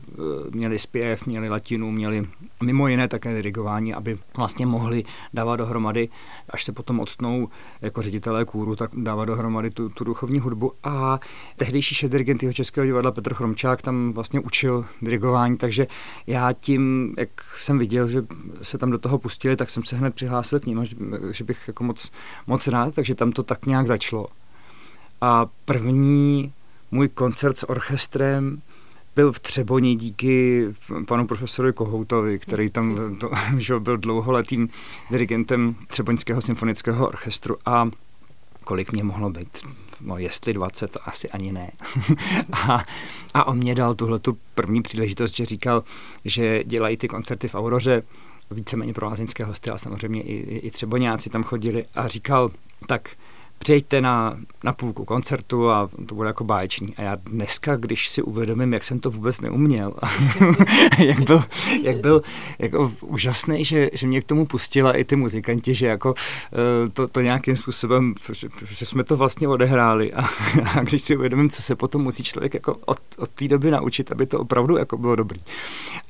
měli 0.50 0.78
zpěv, 0.78 1.26
měli 1.26 1.48
latinu, 1.48 1.90
měli 1.90 2.28
mimo 2.62 2.88
jiné 2.88 3.08
také 3.08 3.34
dirigování, 3.34 3.94
aby 3.94 4.18
vlastně 4.36 4.66
mohli 4.66 5.04
dávat 5.34 5.56
dohromady, 5.56 6.08
až 6.50 6.64
se 6.64 6.72
potom 6.72 7.00
odstnou 7.00 7.48
jako 7.80 8.02
ředitelé 8.02 8.44
kůru, 8.44 8.76
tak 8.76 8.90
dávat 8.94 9.24
dohromady 9.24 9.70
tu, 9.70 9.88
tu 10.00 10.04
duchovní 10.04 10.38
hudbu. 10.38 10.72
A 10.84 11.20
tehdejší 11.56 11.94
šéf 11.94 12.10
dirigent 12.10 12.42
jeho 12.42 12.52
Českého 12.52 12.86
divadla 12.86 13.10
Petr 13.10 13.34
Chromčák 13.34 13.82
tam 13.82 14.12
vlastně 14.12 14.40
učil 14.40 14.86
dirigování, 15.02 15.56
takže 15.56 15.86
já 16.26 16.52
tím, 16.52 17.14
jak 17.18 17.28
jsem 17.54 17.78
viděl, 17.78 18.08
že 18.08 18.24
se 18.62 18.78
tam 18.78 18.90
do 18.90 18.98
toho 18.98 19.18
pustili, 19.18 19.56
tak 19.56 19.70
jsem 19.70 19.84
se 19.84 19.96
hned 19.96 20.14
přihlásil 20.14 20.60
k 20.60 20.66
ním, 20.66 20.84
že 21.30 21.44
bych 21.44 21.68
jako 21.68 21.84
moc, 21.84 22.10
moc 22.46 22.66
rád, 22.66 22.94
takže 22.94 23.14
tam 23.14 23.32
to 23.32 23.42
tak 23.42 23.66
nějak 23.66 23.86
začalo. 23.86 24.26
A 25.20 25.46
první 25.64 26.52
můj 26.90 27.08
koncert 27.08 27.58
s 27.58 27.70
orchestrem 27.70 28.62
byl 29.16 29.32
v 29.32 29.40
Třeboni 29.40 29.94
díky 29.94 30.66
panu 31.06 31.26
profesoru 31.26 31.72
Kohoutovi, 31.72 32.38
který 32.38 32.70
tam 32.70 33.16
to, 33.20 33.30
že 33.56 33.78
byl 33.78 33.96
dlouholetým 33.96 34.68
dirigentem 35.10 35.74
Třeboňského 35.88 36.40
symfonického 36.40 37.08
orchestru 37.08 37.56
a 37.66 37.90
kolik 38.64 38.92
mě 38.92 39.04
mohlo 39.04 39.30
být, 39.30 39.58
no 40.00 40.18
jestli 40.18 40.52
20, 40.52 40.90
to 40.90 41.08
asi 41.08 41.30
ani 41.30 41.52
ne. 41.52 41.70
a, 42.52 42.84
a 43.34 43.44
on 43.44 43.58
mě 43.58 43.74
dal 43.74 43.94
tuhle 43.94 44.18
tu 44.18 44.38
první 44.54 44.82
příležitost, 44.82 45.36
že 45.36 45.44
říkal, 45.44 45.84
že 46.24 46.64
dělají 46.64 46.96
ty 46.96 47.08
koncerty 47.08 47.48
v 47.48 47.54
Auroře, 47.54 48.02
víceméně 48.50 48.92
pro 48.92 49.06
lázeňské 49.06 49.44
hosty, 49.44 49.70
ale 49.70 49.78
samozřejmě 49.78 50.22
i, 50.22 50.32
i, 50.32 50.58
i 50.58 50.70
Třeboňáci 50.70 51.30
tam 51.30 51.44
chodili 51.44 51.84
a 51.94 52.08
říkal, 52.08 52.50
tak 52.86 53.10
přijďte 53.62 54.00
na, 54.00 54.36
na 54.64 54.72
půlku 54.72 55.04
koncertu 55.04 55.70
a 55.70 55.88
to 56.06 56.14
bude 56.14 56.28
jako 56.28 56.44
báječný. 56.44 56.94
A 56.96 57.02
já 57.02 57.14
dneska, 57.14 57.76
když 57.76 58.08
si 58.08 58.22
uvědomím, 58.22 58.72
jak 58.72 58.84
jsem 58.84 59.00
to 59.00 59.10
vůbec 59.10 59.40
neuměl, 59.40 59.94
jak 60.98 61.20
byl, 61.20 61.44
jak 61.82 61.96
byl 61.96 62.22
jako 62.58 62.92
úžasný, 63.00 63.64
že, 63.64 63.90
že 63.92 64.06
mě 64.06 64.20
k 64.20 64.24
tomu 64.24 64.46
pustila 64.46 64.92
i 64.92 65.04
ty 65.04 65.16
muzikanti, 65.16 65.74
že 65.74 65.86
jako 65.86 66.14
eh, 66.16 66.88
to, 66.88 67.08
to 67.08 67.20
nějakým 67.20 67.56
způsobem, 67.56 68.14
že, 68.70 68.86
jsme 68.86 69.04
to 69.04 69.16
vlastně 69.16 69.48
odehráli 69.48 70.12
a, 70.12 70.28
a 70.74 70.82
když 70.82 71.02
si 71.02 71.16
uvědomím, 71.16 71.50
co 71.50 71.62
se 71.62 71.76
potom 71.76 72.02
musí 72.02 72.24
člověk 72.24 72.54
jako 72.54 72.76
od, 72.84 72.98
od 73.18 73.30
té 73.30 73.48
doby 73.48 73.70
naučit, 73.70 74.12
aby 74.12 74.26
to 74.26 74.40
opravdu 74.40 74.76
jako 74.76 74.98
bylo 74.98 75.16
dobrý. 75.16 75.40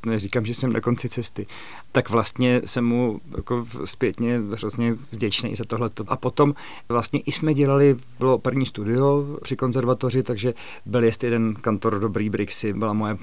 Neříkám, 0.06 0.46
že 0.46 0.54
jsem 0.54 0.72
na 0.72 0.80
konci 0.80 1.08
cesty. 1.08 1.46
Tak 1.92 2.10
vlastně 2.10 2.60
jsem 2.64 2.84
mu 2.84 3.20
jako 3.36 3.66
zpětně 3.84 4.40
hrozně 4.56 4.96
vděčný 5.12 5.54
za 5.54 5.64
tohle. 5.64 5.90
A 6.06 6.16
potom 6.16 6.54
vlastně 6.88 7.20
i 7.20 7.32
jsme 7.40 7.54
dělali, 7.54 7.96
bylo 8.18 8.34
operní 8.34 8.66
studio 8.66 9.26
při 9.42 9.56
konzervatoři, 9.56 10.22
takže 10.22 10.54
byl 10.86 11.04
jest 11.04 11.24
jeden 11.24 11.54
kantor 11.54 12.00
dobrý 12.00 12.30
Brixy, 12.30 12.72
byla 12.72 12.92
moje 12.92 13.16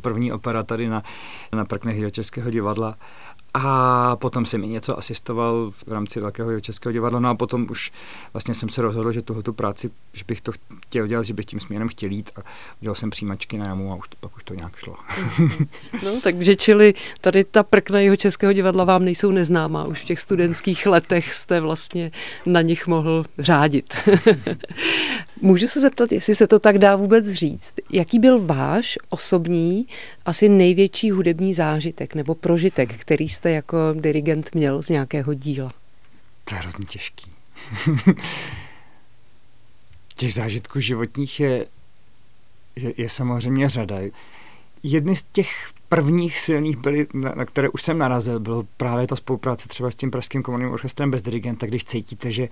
první 0.00 0.32
opera 0.32 0.62
tady 0.62 0.88
na, 0.88 1.02
na 1.52 1.64
prknech 1.64 2.12
Českého 2.12 2.50
divadla 2.50 2.96
a 3.54 4.16
potom 4.16 4.46
jsem 4.46 4.60
mi 4.60 4.68
něco 4.68 4.98
asistoval 4.98 5.70
v 5.70 5.92
rámci 5.92 6.20
Velkého 6.20 6.60
českého 6.60 6.92
divadla, 6.92 7.20
no 7.20 7.28
a 7.28 7.34
potom 7.34 7.66
už 7.70 7.92
vlastně 8.32 8.54
jsem 8.54 8.68
se 8.68 8.82
rozhodl, 8.82 9.12
že 9.12 9.22
tohoto 9.22 9.52
práci, 9.52 9.90
že 10.12 10.24
bych 10.28 10.40
to 10.40 10.52
chtěl 10.86 11.06
dělat, 11.06 11.22
že 11.22 11.34
bych 11.34 11.44
tím 11.44 11.60
směrem 11.60 11.88
chtěl 11.88 12.10
jít 12.10 12.30
a 12.36 12.40
udělal 12.80 12.94
jsem 12.94 13.10
přijímačky 13.10 13.58
na 13.58 13.66
jamu 13.66 13.92
a 13.92 13.94
už 13.94 14.08
to, 14.08 14.16
pak 14.20 14.36
už 14.36 14.44
to 14.44 14.54
nějak 14.54 14.76
šlo. 14.76 14.96
no, 16.04 16.20
takže 16.22 16.56
čili 16.56 16.94
tady 17.20 17.44
ta 17.44 17.62
prkna 17.62 18.00
jeho 18.00 18.16
českého 18.16 18.52
divadla 18.52 18.84
vám 18.84 19.04
nejsou 19.04 19.30
neznámá. 19.30 19.84
Už 19.84 20.00
v 20.00 20.04
těch 20.04 20.20
studentských 20.20 20.86
letech 20.86 21.34
jste 21.34 21.60
vlastně 21.60 22.10
na 22.46 22.62
nich 22.62 22.86
mohl 22.86 23.24
řádit. 23.38 23.94
Můžu 25.40 25.66
se 25.66 25.80
zeptat, 25.80 26.12
jestli 26.12 26.34
se 26.34 26.46
to 26.46 26.58
tak 26.58 26.78
dá 26.78 26.96
vůbec 26.96 27.28
říct. 27.28 27.74
Jaký 27.90 28.18
byl 28.18 28.46
váš 28.46 28.98
osobní, 29.08 29.86
asi 30.24 30.48
největší 30.48 31.10
hudební 31.10 31.54
zážitek 31.54 32.14
nebo 32.14 32.34
prožitek, 32.34 32.94
který 32.94 33.28
jste 33.28 33.50
jako 33.50 33.78
dirigent 33.92 34.54
měl 34.54 34.82
z 34.82 34.88
nějakého 34.88 35.34
díla? 35.34 35.72
To 36.44 36.54
je 36.54 36.60
hrozně 36.60 36.84
těžký. 36.84 37.30
Těch 40.16 40.34
zážitků 40.34 40.80
životních 40.80 41.40
je, 41.40 41.66
je, 42.76 42.92
je 42.96 43.08
samozřejmě 43.08 43.68
řada. 43.68 43.96
Jedny 44.82 45.16
z 45.16 45.22
těch 45.32 45.48
prvních 45.88 46.38
silných 46.38 46.76
byly, 46.76 47.06
na, 47.14 47.32
na 47.34 47.44
které 47.44 47.68
už 47.68 47.82
jsem 47.82 47.98
narazil, 47.98 48.40
bylo 48.40 48.64
právě 48.76 49.06
to 49.06 49.16
spolupráce 49.16 49.68
třeba 49.68 49.90
s 49.90 49.96
tím 49.96 50.10
Pražským 50.10 50.42
komunním 50.42 50.70
orchestrem 50.70 51.10
bez 51.10 51.22
dirigenta, 51.22 51.66
když 51.66 51.84
cítíte, 51.84 52.30
že 52.30 52.48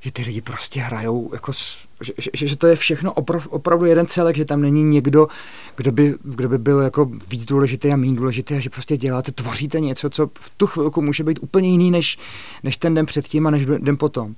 že 0.00 0.12
ty 0.12 0.22
lidi 0.22 0.40
prostě 0.40 0.80
hrajou, 0.80 1.30
jako, 1.32 1.52
že, 2.00 2.12
že, 2.34 2.46
že 2.46 2.56
to 2.56 2.66
je 2.66 2.76
všechno 2.76 3.12
oprav, 3.12 3.46
opravdu 3.46 3.84
jeden 3.84 4.06
celek, 4.06 4.36
že 4.36 4.44
tam 4.44 4.60
není 4.60 4.84
někdo, 4.84 5.28
kdo 5.76 5.92
by, 5.92 6.14
kdo 6.22 6.48
by 6.48 6.58
byl 6.58 6.80
jako 6.80 7.10
víc 7.30 7.44
důležitý 7.44 7.92
a 7.92 7.96
méně 7.96 8.16
důležitý 8.16 8.54
a 8.54 8.60
že 8.60 8.70
prostě 8.70 8.96
děláte, 8.96 9.32
tvoříte 9.32 9.80
něco, 9.80 10.10
co 10.10 10.30
v 10.38 10.50
tu 10.56 10.66
chvilku 10.66 11.02
může 11.02 11.24
být 11.24 11.38
úplně 11.42 11.68
jiný 11.68 11.90
než, 11.90 12.18
než 12.62 12.76
ten 12.76 12.94
den 12.94 13.06
předtím 13.06 13.46
a 13.46 13.50
než 13.50 13.66
den 13.66 13.96
potom. 13.96 14.34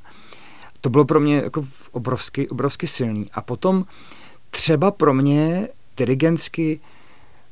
To 0.81 0.91
bylo 0.91 1.05
pro 1.05 1.21
mě 1.21 1.37
jako 1.37 1.65
obrovsky, 1.91 2.49
obrovsky 2.49 2.87
silný. 2.87 3.27
A 3.33 3.41
potom 3.41 3.85
třeba 4.51 4.91
pro 4.91 5.15
mě 5.15 5.69
dirigentsky 5.97 6.81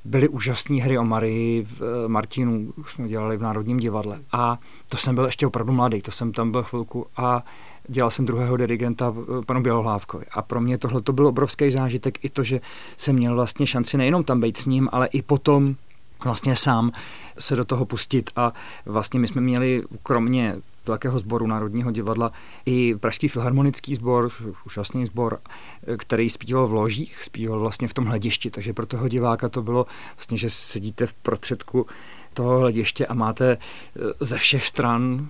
byly 0.04 0.28
úžasné 0.28 0.82
hry 0.82 0.98
o 0.98 1.04
Marii 1.04 1.62
v 1.62 1.82
eh, 1.82 2.08
Martinu, 2.08 2.72
už 2.76 2.92
jsme 2.92 3.08
dělali 3.08 3.36
v 3.36 3.42
Národním 3.42 3.76
divadle. 3.76 4.20
A 4.32 4.58
to 4.88 4.96
jsem 4.96 5.14
byl 5.14 5.24
ještě 5.24 5.46
opravdu 5.46 5.72
mladý, 5.72 6.02
to 6.02 6.10
jsem 6.10 6.32
tam 6.32 6.50
byl 6.50 6.62
chvilku 6.62 7.06
a 7.16 7.44
dělal 7.88 8.10
jsem 8.10 8.26
druhého 8.26 8.56
dirigenta 8.56 9.14
eh, 9.18 9.44
panu 9.46 9.62
Bělohlávkovi. 9.62 10.24
A 10.30 10.42
pro 10.42 10.60
mě 10.60 10.78
tohle 10.78 11.02
to 11.02 11.12
byl 11.12 11.26
obrovský 11.26 11.70
zážitek 11.70 12.24
i 12.24 12.28
to, 12.28 12.42
že 12.42 12.60
jsem 12.96 13.16
měl 13.16 13.34
vlastně 13.34 13.66
šanci 13.66 13.96
nejenom 13.96 14.24
tam 14.24 14.40
být 14.40 14.56
s 14.56 14.66
ním, 14.66 14.88
ale 14.92 15.06
i 15.06 15.22
potom 15.22 15.76
vlastně 16.24 16.56
sám 16.56 16.92
se 17.38 17.56
do 17.56 17.64
toho 17.64 17.84
pustit. 17.84 18.30
A 18.36 18.52
vlastně 18.86 19.20
my 19.20 19.28
jsme 19.28 19.40
měli 19.40 19.82
kromě 20.02 20.56
velkého 20.86 21.18
sboru 21.18 21.46
Národního 21.46 21.90
divadla 21.90 22.32
i 22.66 22.94
Pražský 22.94 23.28
filharmonický 23.28 23.94
sbor, 23.94 24.30
úžasný 24.66 25.06
sbor, 25.06 25.40
který 25.96 26.30
zpíval 26.30 26.66
v 26.66 26.72
ložích, 26.72 27.22
zpíval 27.22 27.60
vlastně 27.60 27.88
v 27.88 27.94
tom 27.94 28.04
hledišti, 28.04 28.50
takže 28.50 28.72
pro 28.72 28.86
toho 28.86 29.08
diváka 29.08 29.48
to 29.48 29.62
bylo 29.62 29.86
vlastně, 30.16 30.38
že 30.38 30.50
sedíte 30.50 31.06
v 31.06 31.12
prostředku 31.12 31.86
toho 32.38 32.58
hlediště 32.58 33.06
a 33.06 33.14
máte 33.14 33.50
eh, 33.52 34.00
ze 34.20 34.38
všech 34.38 34.66
stran, 34.66 35.28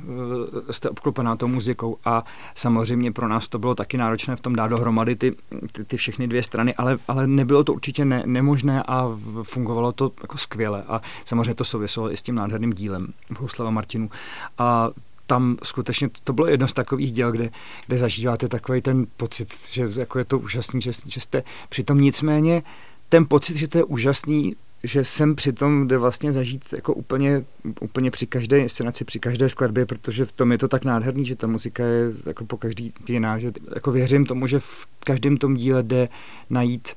eh, 0.68 0.72
jste 0.72 0.90
obklopená 0.90 1.36
tou 1.36 1.48
muzikou 1.48 1.96
a 2.04 2.24
samozřejmě 2.54 3.12
pro 3.12 3.28
nás 3.28 3.48
to 3.48 3.58
bylo 3.58 3.74
taky 3.74 3.96
náročné 3.96 4.36
v 4.36 4.40
tom 4.40 4.56
dát 4.56 4.66
dohromady 4.66 5.16
ty, 5.16 5.34
ty, 5.72 5.84
ty 5.84 5.96
všechny 5.96 6.28
dvě 6.28 6.42
strany, 6.42 6.74
ale, 6.74 6.98
ale 7.08 7.26
nebylo 7.26 7.64
to 7.64 7.72
určitě 7.72 8.04
ne, 8.04 8.22
nemožné 8.26 8.82
a 8.82 9.08
fungovalo 9.42 9.92
to 9.92 10.12
jako 10.22 10.38
skvěle. 10.38 10.84
A 10.88 11.00
samozřejmě 11.24 11.54
to 11.54 11.64
souviselo 11.64 12.12
i 12.12 12.16
s 12.16 12.22
tím 12.22 12.34
nádherným 12.34 12.72
dílem 12.72 13.12
Bouslava 13.40 13.70
Martinu. 13.70 14.10
A 14.58 14.90
tam 15.26 15.56
skutečně 15.62 16.08
to 16.24 16.32
bylo 16.32 16.46
jedno 16.46 16.68
z 16.68 16.72
takových 16.72 17.12
děl, 17.12 17.32
kde, 17.32 17.50
kde 17.86 17.98
zažíváte 17.98 18.48
takový 18.48 18.82
ten 18.82 19.06
pocit, 19.16 19.48
že 19.72 19.90
jako 19.96 20.18
je 20.18 20.24
to 20.24 20.38
úžasný, 20.38 20.80
že, 20.80 20.92
že 21.06 21.20
jste 21.20 21.42
přitom 21.68 22.00
nicméně 22.00 22.62
ten 23.08 23.26
pocit, 23.26 23.56
že 23.56 23.68
to 23.68 23.78
je 23.78 23.84
úžasný, 23.84 24.56
že 24.84 25.04
jsem 25.04 25.36
přitom 25.36 25.88
jde 25.88 25.98
vlastně 25.98 26.32
zažít 26.32 26.64
jako 26.72 26.94
úplně, 26.94 27.44
úplně 27.80 28.10
při 28.10 28.26
každé 28.26 28.58
inscenaci, 28.58 29.04
při 29.04 29.20
každé 29.20 29.48
skladbě, 29.48 29.86
protože 29.86 30.24
v 30.24 30.32
tom 30.32 30.52
je 30.52 30.58
to 30.58 30.68
tak 30.68 30.84
nádherný, 30.84 31.26
že 31.26 31.36
ta 31.36 31.46
muzika 31.46 31.84
je 31.84 32.12
jako 32.26 32.44
po 32.44 32.56
každý 32.56 32.92
jiná, 33.08 33.38
že 33.38 33.52
jako 33.74 33.92
věřím 33.92 34.26
tomu, 34.26 34.46
že 34.46 34.60
v 34.60 34.86
každém 35.00 35.36
tom 35.36 35.54
díle 35.54 35.82
jde 35.82 36.08
najít 36.50 36.88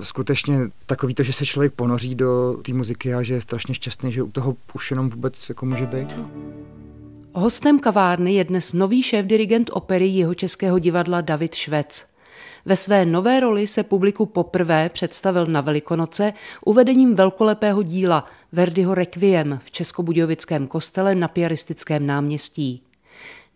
skutečně 0.00 0.58
takový 0.86 1.14
to, 1.14 1.22
že 1.22 1.32
se 1.32 1.46
člověk 1.46 1.72
ponoří 1.72 2.14
do 2.14 2.56
té 2.62 2.72
muziky 2.72 3.14
a 3.14 3.22
že 3.22 3.34
je 3.34 3.40
strašně 3.40 3.74
šťastný, 3.74 4.12
že 4.12 4.22
u 4.22 4.30
toho 4.30 4.56
už 4.74 4.90
jenom 4.90 5.08
vůbec 5.08 5.48
jako 5.48 5.66
může 5.66 5.86
být. 5.86 6.16
Hostem 7.34 7.78
kavárny 7.78 8.34
je 8.34 8.44
dnes 8.44 8.72
nový 8.72 9.02
šéf-dirigent 9.02 9.70
opery 9.72 10.06
jeho 10.06 10.34
českého 10.34 10.78
divadla 10.78 11.20
David 11.20 11.54
Švec. 11.54 12.13
Ve 12.64 12.76
své 12.76 13.06
nové 13.06 13.40
roli 13.40 13.66
se 13.66 13.82
publiku 13.82 14.26
poprvé 14.26 14.88
představil 14.88 15.46
na 15.46 15.60
Velikonoce 15.60 16.32
uvedením 16.64 17.14
velkolepého 17.14 17.82
díla 17.82 18.26
Verdiho 18.52 18.94
Requiem 18.94 19.60
v 19.64 19.70
Českobudějovickém 19.70 20.66
kostele 20.66 21.14
na 21.14 21.28
Piaristickém 21.28 22.06
náměstí. 22.06 22.82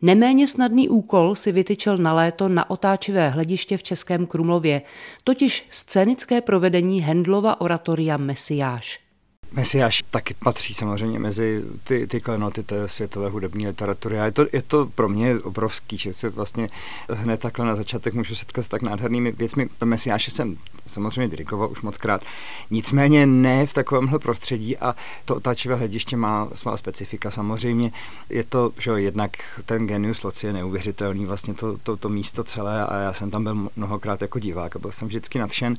Neméně 0.02 0.46
snadný 0.46 0.88
úkol 0.88 1.34
si 1.34 1.52
vytyčil 1.52 1.96
na 1.96 2.12
léto 2.12 2.48
na 2.48 2.70
otáčivé 2.70 3.28
hlediště 3.28 3.76
v 3.76 3.82
Českém 3.82 4.26
Krumlově, 4.26 4.82
totiž 5.24 5.66
scénické 5.70 6.40
provedení 6.40 7.00
Hendlova 7.00 7.60
oratoria 7.60 8.16
Mesiáš. 8.16 9.07
Mesiáš 9.52 10.04
taky 10.10 10.34
patří 10.34 10.74
samozřejmě 10.74 11.18
mezi 11.18 11.64
ty, 11.84 12.06
ty 12.06 12.20
klenoty 12.20 12.62
té 12.62 12.88
světové 12.88 13.28
hudební 13.28 13.66
literatury 13.66 14.20
a 14.20 14.24
je 14.24 14.32
to, 14.32 14.46
je 14.52 14.62
to 14.62 14.86
pro 14.86 15.08
mě 15.08 15.38
obrovský, 15.38 15.98
že 15.98 16.12
se 16.12 16.28
vlastně 16.28 16.68
hned 17.10 17.40
takhle 17.40 17.66
na 17.66 17.76
začátek 17.76 18.14
můžu 18.14 18.34
setkat 18.34 18.62
s 18.62 18.68
tak 18.68 18.82
nádhernými 18.82 19.32
věcmi. 19.32 19.68
Mesiáše 19.84 20.30
jsem 20.30 20.56
samozřejmě 20.86 21.28
dirigoval 21.28 21.70
už 21.70 21.82
moc 21.82 21.96
krát, 21.96 22.24
nicméně 22.70 23.26
ne 23.26 23.66
v 23.66 23.74
takovémhle 23.74 24.18
prostředí 24.18 24.76
a 24.76 24.96
to 25.24 25.36
otáčivé 25.36 25.74
hlediště 25.74 26.16
má 26.16 26.48
svá 26.54 26.76
specifika. 26.76 27.30
Samozřejmě 27.30 27.92
je 28.30 28.44
to, 28.44 28.72
že 28.78 28.90
jednak 28.90 29.30
ten 29.66 29.86
genius 29.86 30.22
loci 30.22 30.46
je 30.46 30.52
neuvěřitelný, 30.52 31.26
vlastně 31.26 31.54
to, 31.54 31.78
to, 31.82 31.96
to 31.96 32.08
místo 32.08 32.44
celé 32.44 32.86
a 32.86 32.98
já 32.98 33.12
jsem 33.12 33.30
tam 33.30 33.44
byl 33.44 33.68
mnohokrát 33.76 34.22
jako 34.22 34.38
divák 34.38 34.76
a 34.76 34.78
byl 34.78 34.92
jsem 34.92 35.08
vždycky 35.08 35.38
nadšen. 35.38 35.74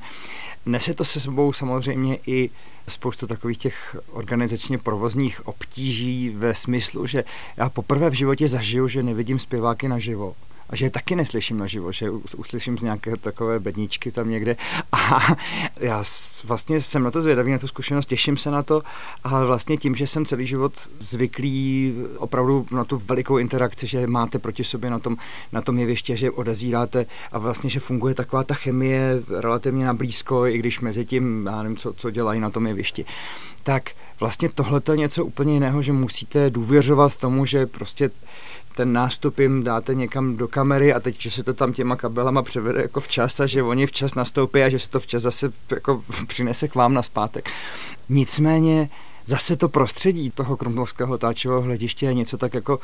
Nese 0.66 0.94
to 0.94 1.04
se 1.04 1.20
sebou 1.20 1.52
samozřejmě 1.52 2.18
i 2.26 2.50
spoustu 2.90 3.26
takových 3.26 3.58
těch 3.58 3.96
organizačně 4.10 4.78
provozních 4.78 5.46
obtíží 5.46 6.30
ve 6.30 6.54
smyslu, 6.54 7.06
že 7.06 7.24
já 7.56 7.70
poprvé 7.70 8.10
v 8.10 8.14
životě 8.14 8.48
zažiju, 8.48 8.88
že 8.88 9.02
nevidím 9.02 9.38
zpěváky 9.38 9.88
naživo 9.88 10.34
a 10.70 10.76
že 10.76 10.86
je 10.86 10.90
taky 10.90 11.16
neslyším 11.16 11.58
naživo, 11.58 11.92
že 11.92 12.10
uslyším 12.10 12.78
z 12.78 12.82
nějaké 12.82 13.16
takové 13.16 13.60
bedničky 13.60 14.10
tam 14.10 14.30
někde. 14.30 14.56
A 14.92 15.20
já 15.80 16.02
vlastně 16.44 16.80
jsem 16.80 17.02
na 17.02 17.10
to 17.10 17.22
zvědavý, 17.22 17.52
na 17.52 17.58
tu 17.58 17.68
zkušenost, 17.68 18.06
těším 18.06 18.36
se 18.36 18.50
na 18.50 18.62
to, 18.62 18.82
ale 19.24 19.46
vlastně 19.46 19.76
tím, 19.76 19.94
že 19.94 20.06
jsem 20.06 20.24
celý 20.24 20.46
život 20.46 20.72
zvyklý 20.98 21.94
opravdu 22.16 22.66
na 22.70 22.84
tu 22.84 22.98
velikou 22.98 23.38
interakci, 23.38 23.86
že 23.86 24.06
máte 24.06 24.38
proti 24.38 24.64
sobě 24.64 24.90
na 24.90 24.98
tom, 24.98 25.16
na 25.52 25.60
tom 25.60 25.78
jeviště, 25.78 26.16
že 26.16 26.30
odezíráte 26.30 27.06
a 27.32 27.38
vlastně, 27.38 27.70
že 27.70 27.80
funguje 27.80 28.14
taková 28.14 28.44
ta 28.44 28.54
chemie 28.54 29.22
relativně 29.40 29.84
na 29.84 29.94
blízko, 29.94 30.46
i 30.46 30.58
když 30.58 30.80
mezi 30.80 31.04
tím, 31.04 31.46
já 31.46 31.62
nevím, 31.62 31.76
co, 31.76 31.92
co 31.92 32.10
dělají 32.10 32.40
na 32.40 32.50
tom 32.50 32.66
jevišti, 32.66 33.04
tak 33.62 33.90
vlastně 34.20 34.48
tohle 34.48 34.82
je 34.90 34.96
něco 34.96 35.24
úplně 35.24 35.54
jiného, 35.54 35.82
že 35.82 35.92
musíte 35.92 36.50
důvěřovat 36.50 37.16
tomu, 37.16 37.46
že 37.46 37.66
prostě 37.66 38.10
ten 38.76 38.92
nástup 38.92 39.38
jim 39.38 39.64
dáte 39.64 39.94
někam 39.94 40.36
do 40.36 40.48
kamery 40.48 40.94
a 40.94 41.00
teď, 41.00 41.20
že 41.20 41.30
se 41.30 41.42
to 41.42 41.54
tam 41.54 41.72
těma 41.72 41.96
kabelama 41.96 42.42
převede 42.42 42.82
jako 42.82 43.00
včas 43.00 43.40
a 43.40 43.46
že 43.46 43.62
oni 43.62 43.86
včas 43.86 44.14
nastoupí 44.14 44.62
a 44.62 44.68
že 44.68 44.78
se 44.78 44.90
to 44.90 45.00
včas 45.00 45.22
zase 45.22 45.52
jako 45.70 46.04
přinese 46.26 46.68
k 46.68 46.74
vám 46.74 46.94
na 46.94 47.02
zpátek. 47.02 47.50
Nicméně 48.08 48.88
zase 49.26 49.56
to 49.56 49.68
prostředí 49.68 50.30
toho 50.30 50.56
krumlovského 50.56 51.18
táčového 51.18 51.62
hlediště 51.62 52.06
je 52.06 52.14
něco 52.14 52.38
tak 52.38 52.54
jako 52.54 52.78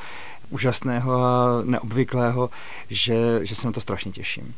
úžasného 0.50 1.24
a 1.24 1.62
neobvyklého, 1.64 2.50
že, 2.90 3.40
že 3.42 3.54
se 3.54 3.66
na 3.66 3.72
to 3.72 3.80
strašně 3.80 4.12
těším. 4.12 4.54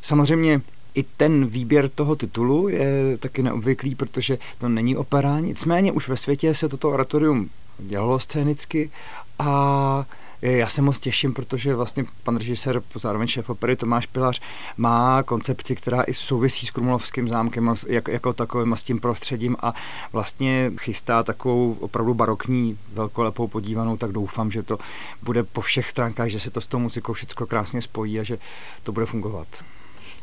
Samozřejmě 0.00 0.60
i 0.96 1.02
ten 1.02 1.46
výběr 1.46 1.88
toho 1.88 2.16
titulu 2.16 2.68
je 2.68 3.16
taky 3.16 3.42
neobvyklý, 3.42 3.94
protože 3.94 4.38
to 4.58 4.68
není 4.68 4.96
opera, 4.96 5.40
nicméně 5.40 5.92
už 5.92 6.08
ve 6.08 6.16
světě 6.16 6.54
se 6.54 6.68
toto 6.68 6.90
oratorium 6.90 7.50
dělalo 7.78 8.18
scénicky 8.18 8.90
a 9.38 10.04
já 10.42 10.68
se 10.68 10.82
moc 10.82 11.00
těším, 11.00 11.34
protože 11.34 11.74
vlastně 11.74 12.04
pan 12.22 12.36
režisér, 12.36 12.82
zároveň 12.94 13.28
šéf 13.28 13.50
opery 13.50 13.76
Tomáš 13.76 14.06
Pilař, 14.06 14.40
má 14.76 15.22
koncepci, 15.22 15.76
která 15.76 16.02
i 16.02 16.14
souvisí 16.14 16.66
s 16.66 16.70
Krumlovským 16.70 17.28
zámkem 17.28 17.74
jako, 17.86 18.10
jako 18.10 18.32
takovým 18.32 18.72
a 18.72 18.76
s 18.76 18.82
tím 18.82 19.00
prostředím 19.00 19.56
a 19.60 19.74
vlastně 20.12 20.72
chystá 20.80 21.22
takovou 21.22 21.76
opravdu 21.80 22.14
barokní, 22.14 22.78
velkolepou 22.92 23.48
podívanou, 23.48 23.96
tak 23.96 24.12
doufám, 24.12 24.50
že 24.50 24.62
to 24.62 24.78
bude 25.22 25.42
po 25.42 25.60
všech 25.60 25.90
stránkách, 25.90 26.28
že 26.28 26.40
se 26.40 26.50
to 26.50 26.60
s 26.60 26.66
tou 26.66 26.78
muzikou 26.78 27.12
všechno 27.12 27.46
krásně 27.46 27.82
spojí 27.82 28.20
a 28.20 28.22
že 28.22 28.38
to 28.82 28.92
bude 28.92 29.06
fungovat. 29.06 29.48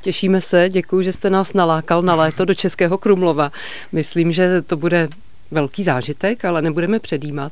Těšíme 0.04 0.42
se, 0.42 0.70
děkuji, 0.70 1.02
že 1.02 1.14
jste 1.14 1.30
nás 1.30 1.54
nalákal 1.54 2.02
na 2.02 2.16
léto 2.16 2.46
do 2.46 2.54
Českého 2.54 2.98
Krumlova. 2.98 3.52
Myslím, 3.92 4.32
že 4.32 4.62
to 4.62 4.78
bude 4.78 5.10
velký 5.52 5.84
zážitek, 5.84 6.46
ale 6.46 6.62
nebudeme 6.62 7.00
předjímat. 7.00 7.52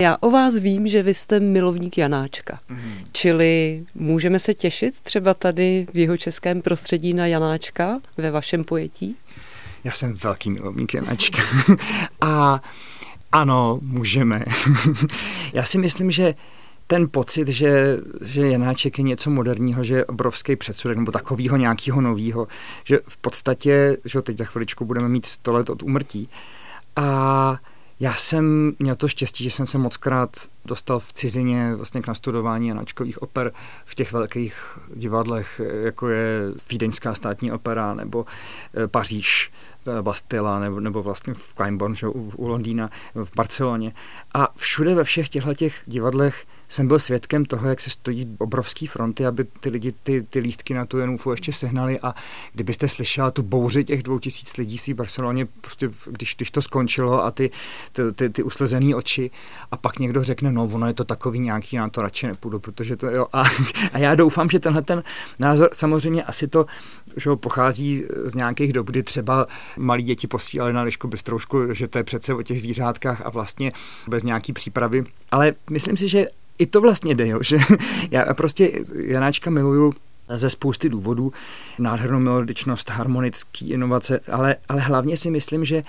Já 0.00 0.16
o 0.20 0.30
vás 0.30 0.58
vím, 0.58 0.88
že 0.88 1.02
vy 1.02 1.14
jste 1.14 1.40
milovník 1.40 1.98
Janáčka. 1.98 2.58
Mm. 2.68 2.92
Čili 3.12 3.82
můžeme 3.94 4.38
se 4.38 4.54
těšit 4.54 5.00
třeba 5.00 5.34
tady 5.34 5.86
v 5.92 5.96
jeho 5.96 6.16
českém 6.16 6.62
prostředí 6.62 7.14
na 7.14 7.26
Janáčka 7.26 8.00
ve 8.16 8.30
vašem 8.30 8.64
pojetí? 8.64 9.16
Já 9.84 9.92
jsem 9.92 10.12
velký 10.12 10.50
milovník 10.50 10.94
Janáčka. 10.94 11.42
A 12.20 12.62
ano, 13.32 13.78
můžeme. 13.82 14.44
Já 15.52 15.64
si 15.64 15.78
myslím, 15.78 16.10
že 16.10 16.34
ten 16.88 17.08
pocit, 17.10 17.48
že, 17.48 17.98
že 18.20 18.48
Janáček 18.48 18.98
je 18.98 19.04
něco 19.04 19.30
moderního, 19.30 19.84
že 19.84 19.94
je 19.94 20.04
obrovský 20.04 20.56
předsudek 20.56 20.98
nebo 20.98 21.12
takového 21.12 21.56
nějakého 21.56 22.00
nového, 22.00 22.48
že 22.84 23.00
v 23.08 23.16
podstatě, 23.16 23.96
že 24.04 24.22
teď 24.22 24.38
za 24.38 24.44
chviličku 24.44 24.84
budeme 24.84 25.08
mít 25.08 25.26
100 25.26 25.52
let 25.52 25.70
od 25.70 25.82
umrtí, 25.82 26.28
a 26.96 27.58
já 28.00 28.14
jsem 28.14 28.72
měl 28.78 28.96
to 28.96 29.08
štěstí, 29.08 29.44
že 29.44 29.50
jsem 29.50 29.66
se 29.66 29.78
moc 29.78 29.96
krát 29.96 30.30
dostal 30.64 31.00
v 31.00 31.12
cizině 31.12 31.74
vlastně 31.74 32.02
k 32.02 32.06
nastudování 32.06 32.68
Janačkových 32.68 33.22
oper 33.22 33.52
v 33.84 33.94
těch 33.94 34.12
velkých 34.12 34.78
divadlech, 34.94 35.60
jako 35.82 36.08
je 36.08 36.40
Vídeňská 36.70 37.14
státní 37.14 37.52
opera 37.52 37.94
nebo 37.94 38.26
eh, 38.74 38.88
Paříž, 38.88 39.52
Bastila 40.02 40.58
nebo, 40.58 40.80
nebo 40.80 41.02
vlastně 41.02 41.34
v 41.34 41.54
Caimborn, 41.54 41.94
u, 42.04 42.32
u 42.36 42.48
Londýna, 42.48 42.90
v 43.14 43.30
Barceloně. 43.36 43.92
A 44.34 44.48
všude 44.56 44.94
ve 44.94 45.04
všech 45.04 45.28
těchto 45.28 45.54
těch 45.54 45.82
divadlech 45.86 46.46
jsem 46.68 46.88
byl 46.88 46.98
svědkem 46.98 47.44
toho, 47.44 47.68
jak 47.68 47.80
se 47.80 47.90
stojí 47.90 48.36
obrovský 48.38 48.86
fronty, 48.86 49.26
aby 49.26 49.44
ty 49.44 49.68
lidi 49.68 49.92
ty, 50.02 50.22
ty 50.22 50.38
lístky 50.38 50.74
na 50.74 50.86
tu 50.86 50.98
Jenufu 50.98 51.30
ještě 51.30 51.52
sehnali 51.52 52.00
a 52.00 52.14
kdybyste 52.52 52.88
slyšela 52.88 53.30
tu 53.30 53.42
bouři 53.42 53.84
těch 53.84 54.02
dvou 54.02 54.18
tisíc 54.18 54.56
lidí 54.56 54.78
v 54.78 54.88
Barceloně, 54.88 55.46
prostě, 55.60 55.90
když, 56.06 56.34
když 56.36 56.50
to 56.50 56.62
skončilo 56.62 57.24
a 57.24 57.30
ty, 57.30 57.50
ty, 57.92 58.02
ty, 58.12 58.30
ty 58.30 58.42
uslezené 58.42 58.94
oči 58.94 59.30
a 59.70 59.76
pak 59.76 59.98
někdo 59.98 60.24
řekne, 60.24 60.52
no 60.52 60.64
ono 60.64 60.86
je 60.86 60.94
to 60.94 61.04
takový 61.04 61.38
nějaký, 61.38 61.76
na 61.76 61.88
to 61.88 62.02
radši 62.02 62.26
nepůjdu, 62.26 62.58
protože 62.58 62.96
to 62.96 63.06
jo. 63.06 63.26
A, 63.32 63.42
a 63.92 63.98
já 63.98 64.14
doufám, 64.14 64.50
že 64.50 64.58
tenhle 64.58 64.82
ten 64.82 65.02
názor, 65.40 65.68
samozřejmě 65.72 66.24
asi 66.24 66.48
to 66.48 66.66
že 67.16 67.30
pochází 67.36 68.04
z 68.24 68.34
nějakých 68.34 68.72
dob, 68.72 68.86
kdy 68.86 69.02
třeba 69.02 69.46
malí 69.76 70.02
děti 70.02 70.26
posílali 70.26 70.72
na 70.72 70.82
Lišku 70.82 71.08
Bystroušku, 71.08 71.74
že 71.74 71.88
to 71.88 71.98
je 71.98 72.04
přece 72.04 72.34
o 72.34 72.42
těch 72.42 72.58
zvířátkách 72.58 73.26
a 73.26 73.30
vlastně 73.30 73.72
bez 74.08 74.22
nějaký 74.22 74.52
přípravy. 74.52 75.04
Ale 75.30 75.54
myslím 75.70 75.96
si, 75.96 76.08
že 76.08 76.26
i 76.58 76.66
to 76.66 76.80
vlastně 76.80 77.14
jde, 77.14 77.28
jo, 77.28 77.38
že 77.42 77.58
já 78.10 78.34
prostě 78.34 78.72
Janáčka 78.94 79.50
miluju 79.50 79.94
ze 80.28 80.50
spousty 80.50 80.88
důvodů, 80.88 81.32
nádhernou 81.78 82.20
melodičnost, 82.20 82.90
harmonický 82.90 83.70
inovace, 83.70 84.20
ale, 84.32 84.56
ale 84.68 84.80
hlavně 84.80 85.16
si 85.16 85.30
myslím, 85.30 85.64
že, 85.64 85.82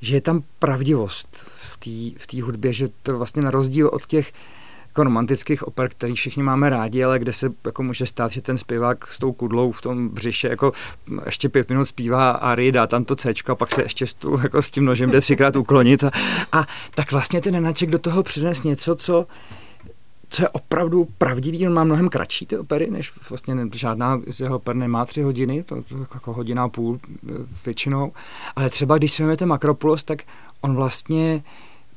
že 0.00 0.16
je 0.16 0.20
tam 0.20 0.42
pravdivost 0.58 1.36
v 2.18 2.26
té 2.26 2.42
hudbě, 2.42 2.72
že 2.72 2.88
to 3.02 3.18
vlastně 3.18 3.42
na 3.42 3.50
rozdíl 3.50 3.90
od 3.92 4.06
těch 4.06 4.32
jako 4.92 5.04
romantických 5.04 5.62
oper, 5.62 5.88
který 5.88 6.14
všichni 6.14 6.42
máme 6.42 6.70
rádi, 6.70 7.04
ale 7.04 7.18
kde 7.18 7.32
se 7.32 7.52
jako 7.64 7.82
může 7.82 8.06
stát, 8.06 8.32
že 8.32 8.42
ten 8.42 8.58
zpěvák 8.58 9.06
s 9.06 9.18
tou 9.18 9.32
kudlou 9.32 9.72
v 9.72 9.82
tom 9.82 10.08
břiše 10.08 10.48
jako 10.48 10.72
ještě 11.26 11.48
pět 11.48 11.68
minut 11.68 11.84
zpívá 11.84 12.30
a 12.30 12.70
dá 12.70 12.86
tam 12.86 13.04
to 13.04 13.16
C 13.16 13.34
a 13.48 13.54
pak 13.54 13.70
se 13.70 13.82
ještě 13.82 14.06
s, 14.06 14.14
tu, 14.14 14.40
jako 14.42 14.62
s 14.62 14.70
tím 14.70 14.84
nožem 14.84 15.10
jde 15.10 15.20
třikrát 15.20 15.56
uklonit 15.56 16.04
a, 16.04 16.10
a 16.52 16.66
tak 16.94 17.12
vlastně 17.12 17.40
ten 17.40 17.54
Nenaček 17.54 17.90
do 17.90 17.98
toho 17.98 18.22
přines 18.22 18.62
něco, 18.62 18.94
co 18.94 19.26
co 20.32 20.42
je 20.42 20.48
opravdu 20.48 21.08
pravdivý, 21.18 21.66
on 21.66 21.74
má 21.74 21.84
mnohem 21.84 22.08
kratší 22.08 22.46
ty 22.46 22.58
opery, 22.58 22.90
než 22.90 23.12
vlastně 23.30 23.56
žádná 23.74 24.20
z 24.30 24.40
jeho 24.40 24.56
oper 24.56 24.76
nemá 24.76 25.04
tři 25.04 25.22
hodiny, 25.22 25.62
to, 25.62 25.84
jako 26.14 26.32
hodina 26.32 26.64
a 26.64 26.68
půl 26.68 27.00
e, 27.04 27.32
většinou, 27.66 28.12
ale 28.56 28.70
třeba 28.70 28.98
když 28.98 29.12
si 29.12 29.22
vezmete 29.22 29.46
Makropulos, 29.46 30.04
tak 30.04 30.22
on 30.60 30.74
vlastně 30.74 31.42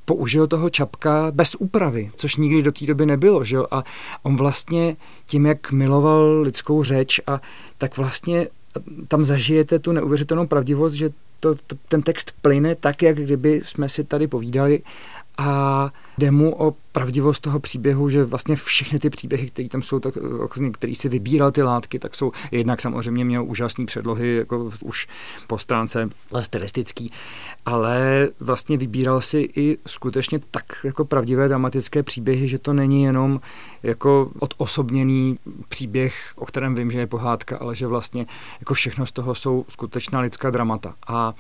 použil 0.05 0.47
toho 0.47 0.69
čapka 0.69 1.31
bez 1.31 1.55
úpravy, 1.55 2.11
což 2.15 2.35
nikdy 2.35 2.61
do 2.61 2.71
té 2.71 2.85
doby 2.85 3.05
nebylo, 3.05 3.45
že 3.45 3.55
jo? 3.55 3.65
A 3.71 3.83
on 4.23 4.35
vlastně 4.35 4.95
tím, 5.25 5.45
jak 5.45 5.71
miloval 5.71 6.41
lidskou 6.41 6.83
řeč 6.83 7.19
a 7.27 7.41
tak 7.77 7.97
vlastně 7.97 8.47
tam 9.07 9.25
zažijete 9.25 9.79
tu 9.79 9.91
neuvěřitelnou 9.91 10.47
pravdivost, 10.47 10.95
že 10.95 11.09
to, 11.39 11.55
to, 11.55 11.75
ten 11.87 12.01
text 12.01 12.31
plyne 12.41 12.75
tak, 12.75 13.01
jak 13.01 13.17
kdyby 13.17 13.61
jsme 13.65 13.89
si 13.89 14.03
tady 14.03 14.27
povídali 14.27 14.81
a 15.37 15.91
jde 16.17 16.31
mu 16.31 16.55
o 16.55 16.75
pravdivost 16.91 17.43
toho 17.43 17.59
příběhu, 17.59 18.09
že 18.09 18.25
vlastně 18.25 18.55
všechny 18.55 18.99
ty 18.99 19.09
příběhy, 19.09 19.47
které 19.47 19.69
tam 19.69 19.81
jsou, 19.81 19.99
tak, 19.99 20.13
který 20.71 20.95
si 20.95 21.09
vybíral 21.09 21.51
ty 21.51 21.63
látky, 21.63 21.99
tak 21.99 22.15
jsou 22.15 22.31
jednak 22.51 22.81
samozřejmě 22.81 23.25
měl 23.25 23.43
úžasné 23.43 23.85
předlohy, 23.85 24.35
jako 24.35 24.71
už 24.81 25.07
po 25.47 25.57
stránce 25.57 26.09
stylistický, 26.39 27.11
ale 27.65 28.27
vlastně 28.39 28.77
vybíral 28.77 29.21
si 29.21 29.49
i 29.55 29.77
skutečně 29.87 30.39
tak 30.51 30.65
jako 30.83 31.05
pravdivé 31.05 31.47
dramatické 31.47 32.03
příběhy, 32.03 32.47
že 32.47 32.59
to 32.59 32.73
není 32.73 33.03
jenom 33.03 33.41
jako 33.83 34.31
odosobněný 34.39 35.39
příběh, 35.69 36.33
o 36.35 36.45
kterém 36.45 36.75
vím, 36.75 36.91
že 36.91 36.99
je 36.99 37.07
pohádka, 37.07 37.57
ale 37.57 37.75
že 37.75 37.87
vlastně 37.87 38.25
jako 38.59 38.73
všechno 38.73 39.05
z 39.05 39.11
toho 39.11 39.35
jsou 39.35 39.65
skutečná 39.69 40.19
lidská 40.19 40.49
dramata. 40.49 40.95
A 41.07 41.33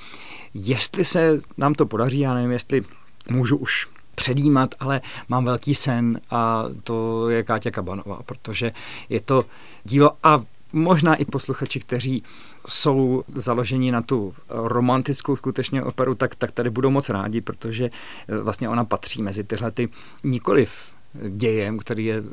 jestli 0.53 1.05
se 1.05 1.41
nám 1.57 1.73
to 1.73 1.85
podaří, 1.85 2.19
já 2.19 2.33
nevím, 2.33 2.51
jestli 2.51 2.83
můžu 3.29 3.57
už 3.57 3.87
předjímat, 4.15 4.75
ale 4.79 5.01
mám 5.29 5.45
velký 5.45 5.75
sen 5.75 6.19
a 6.29 6.63
to 6.83 7.29
je 7.29 7.43
Káťa 7.43 7.71
Kabanová, 7.71 8.19
protože 8.25 8.71
je 9.09 9.21
to 9.21 9.45
dílo 9.83 10.11
a 10.23 10.43
možná 10.73 11.15
i 11.15 11.25
posluchači, 11.25 11.79
kteří 11.79 12.23
jsou 12.67 13.23
založeni 13.35 13.91
na 13.91 14.01
tu 14.01 14.33
romantickou 14.49 15.35
skutečně 15.35 15.83
operu, 15.83 16.15
tak, 16.15 16.35
tak 16.35 16.51
tady 16.51 16.69
budou 16.69 16.89
moc 16.89 17.09
rádi, 17.09 17.41
protože 17.41 17.85
eh, 17.85 18.37
vlastně 18.37 18.69
ona 18.69 18.85
patří 18.85 19.21
mezi 19.21 19.43
tyhle 19.43 19.71
ty 19.71 19.89
nikoliv 20.23 20.95
dějem, 21.29 21.79
který 21.79 22.05
je 22.05 22.23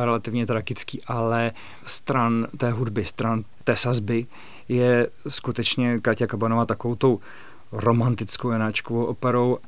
relativně 0.00 0.46
tragický, 0.46 1.02
ale 1.06 1.52
stran 1.86 2.46
té 2.56 2.70
hudby, 2.70 3.04
stran 3.04 3.44
té 3.64 3.76
sazby 3.76 4.26
je 4.68 5.08
skutečně 5.28 6.00
Katia 6.00 6.28
Kabanová 6.28 6.64
takovou 6.64 6.94
tou 6.94 7.20
romantickou 7.72 8.50
janáčkovou 8.50 9.04
operou, 9.04 9.58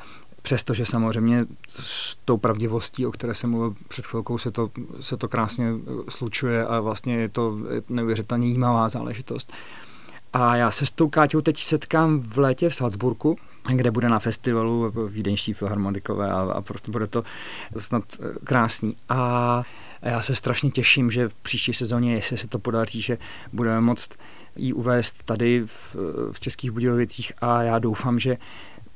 přestože 0.43 0.87
samozřejmě 0.87 1.47
s 1.69 2.17
tou 2.25 2.37
pravdivostí, 2.37 3.07
o 3.07 3.11
které 3.11 3.35
jsem 3.35 3.51
mluvil 3.51 3.75
před 3.89 4.07
chvilkou, 4.07 4.39
se 4.39 4.51
to, 4.51 4.71
se 5.01 5.17
to 5.17 5.29
krásně 5.29 5.73
slučuje 6.09 6.67
a 6.67 6.81
vlastně 6.81 7.15
je 7.15 7.29
to 7.29 7.59
neuvěřitelně 7.89 8.49
jímavá 8.49 8.89
záležitost. 8.89 9.53
A 10.33 10.57
já 10.57 10.71
se 10.71 10.87
s 10.87 10.91
tou 10.91 11.09
Káťou 11.09 11.41
teď 11.41 11.59
setkám 11.59 12.21
v 12.21 12.39
létě 12.39 12.69
v 12.69 12.75
Salzburgu, 12.75 13.37
kde 13.73 13.91
bude 13.91 14.09
na 14.09 14.19
festivalu 14.19 14.93
Vídeňští 15.09 15.53
filharmonikové 15.53 16.31
a, 16.31 16.41
a 16.41 16.61
prostě 16.61 16.91
bude 16.91 17.07
to 17.07 17.25
snad 17.77 18.05
krásný. 18.45 18.97
A 19.09 19.63
já 20.03 20.23
se 20.23 20.37
strašně 20.37 20.71
těším, 20.71 21.11
že 21.11 21.29
v 21.29 21.35
příští 21.35 21.73
sezóně, 21.73 22.15
jestli 22.15 22.39
se 22.39 22.49
to 22.49 22.59
podaří, 22.59 23.03
že 23.03 23.19
budeme 23.53 23.81
moct 23.81 24.11
ji 24.57 24.73
uvést 24.73 25.23
tady 25.23 25.63
v, 25.67 25.97
v 26.33 26.41
Českých 26.41 26.71
Budějovicích 26.71 27.33
a 27.41 27.63
já 27.63 27.79
doufám, 27.79 28.19
že 28.19 28.37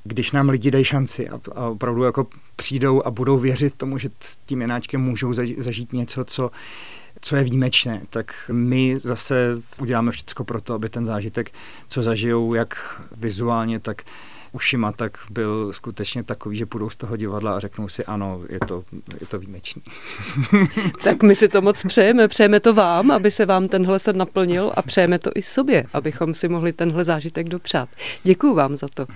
když 0.04 0.32
nám 0.32 0.48
lidi 0.48 0.70
dají 0.70 0.84
šanci 0.84 1.28
a, 1.28 1.40
a 1.54 1.68
opravdu 1.68 2.02
jako 2.02 2.26
přijdou 2.56 3.02
a 3.06 3.10
budou 3.10 3.38
věřit 3.38 3.74
tomu, 3.74 3.98
že 3.98 4.08
s 4.20 4.36
tím 4.36 4.60
jenáčkem 4.60 5.00
můžou 5.00 5.32
zažít 5.58 5.92
něco, 5.92 6.24
co, 6.24 6.50
co 7.20 7.36
je 7.36 7.44
výjimečné, 7.44 8.02
tak 8.10 8.34
my 8.52 8.98
zase 9.02 9.56
uděláme 9.78 10.10
všechno 10.10 10.44
pro 10.44 10.60
to, 10.60 10.74
aby 10.74 10.88
ten 10.88 11.04
zážitek, 11.04 11.50
co 11.88 12.02
zažijou 12.02 12.54
jak 12.54 13.00
vizuálně, 13.16 13.80
tak 13.80 14.02
ušima, 14.52 14.92
tak 14.92 15.18
byl 15.30 15.72
skutečně 15.72 16.22
takový, 16.22 16.56
že 16.56 16.66
půjdou 16.66 16.90
z 16.90 16.96
toho 16.96 17.16
divadla 17.16 17.56
a 17.56 17.58
řeknou 17.58 17.88
si, 17.88 18.04
ano, 18.04 18.40
je 18.48 18.58
to, 18.68 18.84
je 19.20 19.26
to 19.26 19.38
výjimečný. 19.38 19.82
tak 21.04 21.22
my 21.22 21.34
si 21.34 21.48
to 21.48 21.62
moc 21.62 21.82
přejeme. 21.82 22.28
Přejeme 22.28 22.60
to 22.60 22.74
vám, 22.74 23.10
aby 23.10 23.30
se 23.30 23.46
vám 23.46 23.68
tenhle 23.68 23.98
sen 23.98 24.16
naplnil 24.16 24.72
a 24.74 24.82
přejeme 24.82 25.18
to 25.18 25.30
i 25.34 25.42
sobě, 25.42 25.84
abychom 25.92 26.34
si 26.34 26.48
mohli 26.48 26.72
tenhle 26.72 27.04
zážitek 27.04 27.48
dopřát. 27.48 27.88
Děkuju 28.22 28.54
vám 28.54 28.76
za 28.76 28.88
to. 28.94 29.06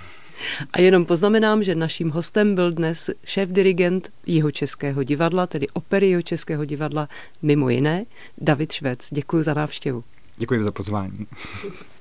A 0.73 0.81
jenom 0.81 1.05
poznamenám, 1.05 1.63
že 1.63 1.75
naším 1.75 2.11
hostem 2.11 2.55
byl 2.55 2.73
dnes 2.73 3.11
šéf-dirigent 3.25 4.11
Jihočeského 4.27 5.03
divadla, 5.03 5.47
tedy 5.47 5.67
opery 5.69 6.07
Jihočeského 6.07 6.65
divadla, 6.65 7.09
mimo 7.43 7.69
jiné 7.69 8.05
David 8.39 8.73
Švec. 8.73 9.09
Děkuji 9.11 9.43
za 9.43 9.55
návštěvu. 9.55 10.05
Děkuji 10.37 10.65
za 10.65 10.73
pozvání. 10.73 11.27